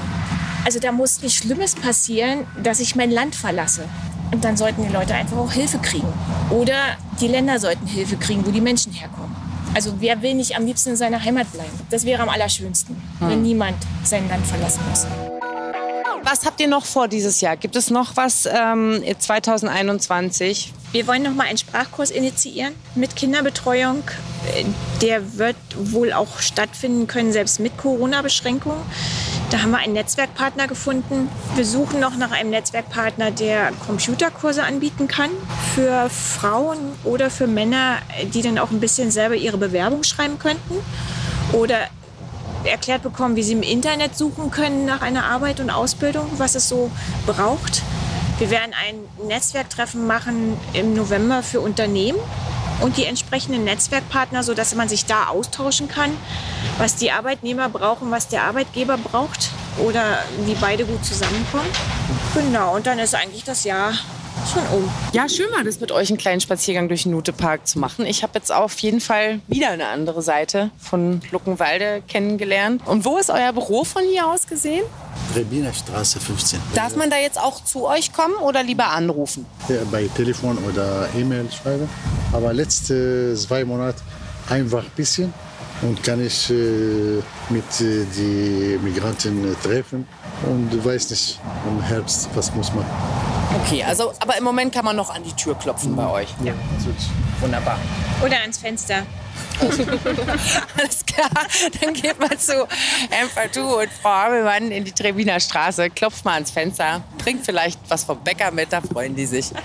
Also 0.65 0.79
da 0.79 0.91
muss 0.91 1.21
nichts 1.21 1.39
Schlimmes 1.39 1.75
passieren, 1.75 2.47
dass 2.61 2.79
ich 2.79 2.95
mein 2.95 3.11
Land 3.11 3.35
verlasse. 3.35 3.83
Und 4.31 4.45
dann 4.45 4.55
sollten 4.55 4.83
die 4.83 4.93
Leute 4.93 5.13
einfach 5.13 5.37
auch 5.37 5.51
Hilfe 5.51 5.77
kriegen. 5.79 6.07
Oder 6.49 6.97
die 7.19 7.27
Länder 7.27 7.59
sollten 7.59 7.85
Hilfe 7.85 8.15
kriegen, 8.15 8.45
wo 8.45 8.51
die 8.51 8.61
Menschen 8.61 8.93
herkommen. 8.93 9.35
Also 9.75 9.95
wer 9.99 10.21
will 10.21 10.35
nicht 10.35 10.55
am 10.55 10.65
liebsten 10.65 10.91
in 10.91 10.95
seiner 10.95 11.23
Heimat 11.23 11.51
bleiben? 11.51 11.71
Das 11.89 12.05
wäre 12.05 12.21
am 12.21 12.29
allerschönsten, 12.29 12.95
hm. 13.19 13.29
wenn 13.29 13.41
niemand 13.41 13.75
sein 14.03 14.27
Land 14.29 14.45
verlassen 14.45 14.81
muss. 14.89 15.05
Was 16.23 16.45
habt 16.45 16.61
ihr 16.61 16.67
noch 16.67 16.85
vor 16.85 17.09
dieses 17.09 17.41
Jahr? 17.41 17.57
Gibt 17.57 17.75
es 17.75 17.89
noch 17.89 18.15
was 18.15 18.45
ähm, 18.45 19.03
2021? 19.19 20.73
Wir 20.93 21.07
wollen 21.07 21.23
noch 21.23 21.33
mal 21.33 21.47
einen 21.47 21.57
Sprachkurs 21.57 22.11
initiieren 22.11 22.75
mit 22.93 23.15
Kinderbetreuung. 23.15 24.03
Der 25.01 25.39
wird 25.39 25.55
wohl 25.75 26.13
auch 26.13 26.37
stattfinden 26.37 27.07
können, 27.07 27.33
selbst 27.33 27.59
mit 27.59 27.79
Corona-Beschränkungen. 27.79 28.77
Da 29.49 29.63
haben 29.63 29.71
wir 29.71 29.79
einen 29.79 29.93
Netzwerkpartner 29.93 30.67
gefunden. 30.67 31.29
Wir 31.55 31.65
suchen 31.65 31.99
noch 31.99 32.15
nach 32.15 32.29
einem 32.29 32.51
Netzwerkpartner, 32.51 33.31
der 33.31 33.71
Computerkurse 33.87 34.61
anbieten 34.61 35.07
kann 35.07 35.31
für 35.73 36.11
Frauen 36.11 36.77
oder 37.03 37.31
für 37.31 37.47
Männer, 37.47 37.97
die 38.31 38.43
dann 38.43 38.59
auch 38.59 38.69
ein 38.69 38.79
bisschen 38.79 39.09
selber 39.09 39.33
ihre 39.33 39.57
Bewerbung 39.57 40.03
schreiben 40.03 40.37
könnten. 40.37 40.75
Oder 41.53 41.87
erklärt 42.65 43.01
bekommen, 43.01 43.35
wie 43.35 43.41
sie 43.41 43.53
im 43.53 43.63
Internet 43.63 44.15
suchen 44.15 44.51
können 44.51 44.85
nach 44.85 45.01
einer 45.01 45.25
Arbeit 45.25 45.59
und 45.59 45.71
Ausbildung, 45.71 46.29
was 46.37 46.53
es 46.53 46.69
so 46.69 46.91
braucht. 47.25 47.81
Wir 48.39 48.49
werden 48.49 48.73
ein 48.73 49.27
Netzwerktreffen 49.27 50.07
machen 50.07 50.57
im 50.73 50.93
November 50.93 51.43
für 51.43 51.61
Unternehmen 51.61 52.19
und 52.81 52.97
die 52.97 53.05
entsprechenden 53.05 53.63
Netzwerkpartner, 53.63 54.43
sodass 54.43 54.75
man 54.75 54.89
sich 54.89 55.05
da 55.05 55.27
austauschen 55.27 55.87
kann, 55.87 56.11
was 56.77 56.95
die 56.95 57.11
Arbeitnehmer 57.11 57.69
brauchen, 57.69 58.11
was 58.11 58.27
der 58.27 58.43
Arbeitgeber 58.43 58.97
braucht 58.97 59.51
oder 59.77 60.19
wie 60.45 60.55
beide 60.55 60.85
gut 60.85 61.05
zusammenkommen. 61.05 61.69
Genau, 62.33 62.75
und 62.75 62.87
dann 62.87 62.99
ist 62.99 63.15
eigentlich 63.15 63.43
das 63.43 63.63
Jahr 63.63 63.93
schon 64.51 64.63
um. 64.75 64.91
Ja, 65.13 65.29
schön 65.29 65.49
mal 65.51 65.63
das 65.63 65.79
mit 65.79 65.91
euch 65.91 66.09
einen 66.09 66.17
kleinen 66.17 66.41
Spaziergang 66.41 66.87
durch 66.87 67.03
den 67.03 67.11
Nutepark 67.11 67.67
zu 67.67 67.79
machen. 67.79 68.05
Ich 68.05 68.23
habe 68.23 68.33
jetzt 68.35 68.51
auf 68.51 68.77
jeden 68.79 68.99
Fall 68.99 69.39
wieder 69.47 69.69
eine 69.69 69.87
andere 69.87 70.21
Seite 70.21 70.71
von 70.77 71.21
Luckenwalde 71.31 72.01
kennengelernt. 72.07 72.81
Und 72.85 73.05
wo 73.05 73.17
ist 73.17 73.29
euer 73.29 73.53
Büro 73.53 73.83
von 73.83 74.03
hier 74.03 74.27
aus 74.27 74.47
gesehen? 74.47 74.83
Rebiner 75.35 75.73
Straße 75.73 76.19
15. 76.19 76.59
Darf 76.73 76.95
man 76.95 77.09
da 77.09 77.17
jetzt 77.17 77.39
auch 77.39 77.63
zu 77.63 77.87
euch 77.87 78.13
kommen 78.13 78.35
oder 78.35 78.63
lieber 78.63 78.89
anrufen? 78.89 79.45
Ja, 79.67 79.77
bei 79.91 80.07
Telefon 80.15 80.57
oder 80.59 81.07
E-Mail 81.17 81.49
schreiben. 81.51 81.89
Aber 82.31 82.53
letzte 82.53 83.35
zwei 83.35 83.65
Monate 83.65 84.01
einfach 84.49 84.83
ein 84.83 84.91
bisschen 84.95 85.33
und 85.81 86.03
kann 86.03 86.25
ich 86.25 86.49
äh, 86.49 87.21
mit 87.49 87.81
äh, 87.81 88.05
die 88.15 88.79
Migranten 88.83 89.55
treffen 89.61 90.07
und 90.49 90.85
weiß 90.85 91.09
nicht 91.09 91.39
im 91.67 91.81
Herbst, 91.81 92.29
was 92.35 92.53
muss 92.53 92.73
man. 92.73 92.85
Okay, 93.61 93.83
also 93.83 94.13
aber 94.19 94.37
im 94.37 94.43
Moment 94.43 94.73
kann 94.73 94.85
man 94.85 94.95
noch 94.95 95.13
an 95.13 95.23
die 95.23 95.33
Tür 95.33 95.55
klopfen 95.55 95.95
bei 95.95 96.09
euch. 96.09 96.29
Ja. 96.43 96.53
Wunderbar. 97.39 97.77
Oder 98.23 98.39
ans 98.41 98.57
Fenster. 98.57 99.03
Alles 99.59 101.05
klar, 101.05 101.29
dann 101.81 101.93
geht 101.93 102.19
mal 102.19 102.37
zu 102.37 102.67
Empatu 103.09 103.79
und 103.81 103.89
Frau 104.01 104.09
Habelmann 104.09 104.71
in 104.71 104.83
die 104.83 104.91
Trebiner 104.91 105.39
Straße, 105.39 105.89
klopft 105.89 106.25
mal 106.25 106.33
ans 106.33 106.51
Fenster, 106.51 107.01
bringt 107.17 107.45
vielleicht 107.45 107.79
was 107.87 108.03
vom 108.03 108.19
Bäcker 108.19 108.51
mit, 108.51 108.71
da 108.71 108.81
freuen 108.81 109.15
die 109.15 109.25
sich. 109.25 109.51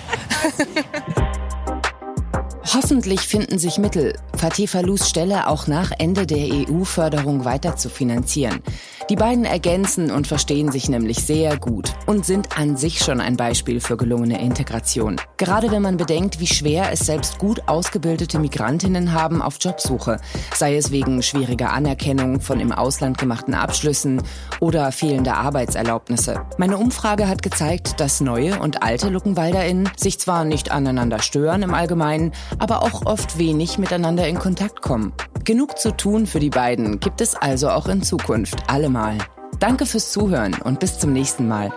Hoffentlich 2.74 3.20
finden 3.20 3.58
sich 3.58 3.78
Mittel, 3.78 4.18
Fatih 4.36 4.66
Falus 4.66 5.08
Stelle 5.08 5.46
auch 5.46 5.68
nach 5.68 5.90
Ende 5.98 6.26
der 6.26 6.68
EU-Förderung 6.68 7.46
weiter 7.46 7.76
zu 7.76 7.88
finanzieren. 7.88 8.62
Die 9.10 9.16
beiden 9.16 9.46
ergänzen 9.46 10.10
und 10.10 10.26
verstehen 10.26 10.70
sich 10.70 10.90
nämlich 10.90 11.24
sehr 11.24 11.56
gut 11.56 11.94
und 12.04 12.26
sind 12.26 12.58
an 12.58 12.76
sich 12.76 12.98
schon 12.98 13.22
ein 13.22 13.38
Beispiel 13.38 13.80
für 13.80 13.96
gelungene 13.96 14.38
Integration. 14.42 15.16
Gerade 15.38 15.70
wenn 15.70 15.80
man 15.80 15.96
bedenkt, 15.96 16.40
wie 16.40 16.46
schwer 16.46 16.92
es 16.92 17.06
selbst 17.06 17.38
gut 17.38 17.62
ausgebildete 17.68 18.38
Migrantinnen 18.38 19.14
haben 19.14 19.40
auf 19.40 19.56
Jobsuche, 19.60 20.18
sei 20.54 20.76
es 20.76 20.90
wegen 20.90 21.22
schwieriger 21.22 21.72
Anerkennung 21.72 22.42
von 22.42 22.60
im 22.60 22.70
Ausland 22.70 23.16
gemachten 23.16 23.54
Abschlüssen 23.54 24.22
oder 24.60 24.92
fehlender 24.92 25.38
Arbeitserlaubnisse. 25.38 26.42
Meine 26.58 26.76
Umfrage 26.76 27.28
hat 27.28 27.42
gezeigt, 27.42 28.00
dass 28.00 28.20
neue 28.20 28.58
und 28.58 28.82
alte 28.82 29.08
LuckenwalderInnen 29.08 29.88
sich 29.96 30.20
zwar 30.20 30.44
nicht 30.44 30.70
aneinander 30.70 31.22
stören 31.22 31.62
im 31.62 31.72
Allgemeinen, 31.72 32.32
aber 32.58 32.82
auch 32.82 33.06
oft 33.06 33.38
wenig 33.38 33.78
miteinander 33.78 34.28
in 34.28 34.38
Kontakt 34.38 34.82
kommen. 34.82 35.14
Genug 35.48 35.78
zu 35.78 35.96
tun 35.96 36.26
für 36.26 36.40
die 36.40 36.50
beiden 36.50 37.00
gibt 37.00 37.22
es 37.22 37.34
also 37.34 37.70
auch 37.70 37.86
in 37.86 38.02
Zukunft 38.02 38.68
allemal. 38.68 39.16
Danke 39.58 39.86
fürs 39.86 40.12
Zuhören 40.12 40.54
und 40.62 40.78
bis 40.78 40.98
zum 40.98 41.14
nächsten 41.14 41.48
Mal. 41.48 41.72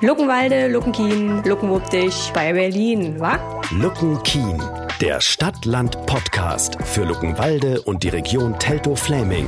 Luckenwalde, 0.00 0.68
Luckenkien, 0.68 1.42
Luckenwuppdich 1.42 2.30
bei 2.32 2.52
Berlin, 2.52 3.18
wa? 3.18 3.40
Luckenkien, 3.72 4.62
der 5.00 5.20
Stadt-Land-Podcast 5.20 6.78
für 6.82 7.04
Luckenwalde 7.04 7.82
und 7.82 8.02
die 8.02 8.08
Region 8.08 8.58
Teltow-Fläming. 8.58 9.46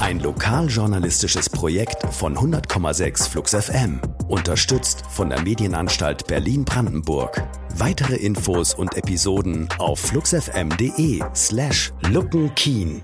Ein 0.00 0.20
lokaljournalistisches 0.20 1.48
Projekt 1.48 2.02
von 2.12 2.36
100,6 2.36 3.28
Flux 3.28 3.54
FM. 3.54 4.00
Unterstützt 4.28 5.04
von 5.08 5.30
der 5.30 5.40
Medienanstalt 5.40 6.26
Berlin-Brandenburg. 6.26 7.42
Weitere 7.76 8.16
Infos 8.16 8.74
und 8.74 8.96
Episoden 8.96 9.68
auf 9.78 10.00
fluxfm.de 10.00 11.22
slash 11.34 11.92
luckenkien. 12.10 13.02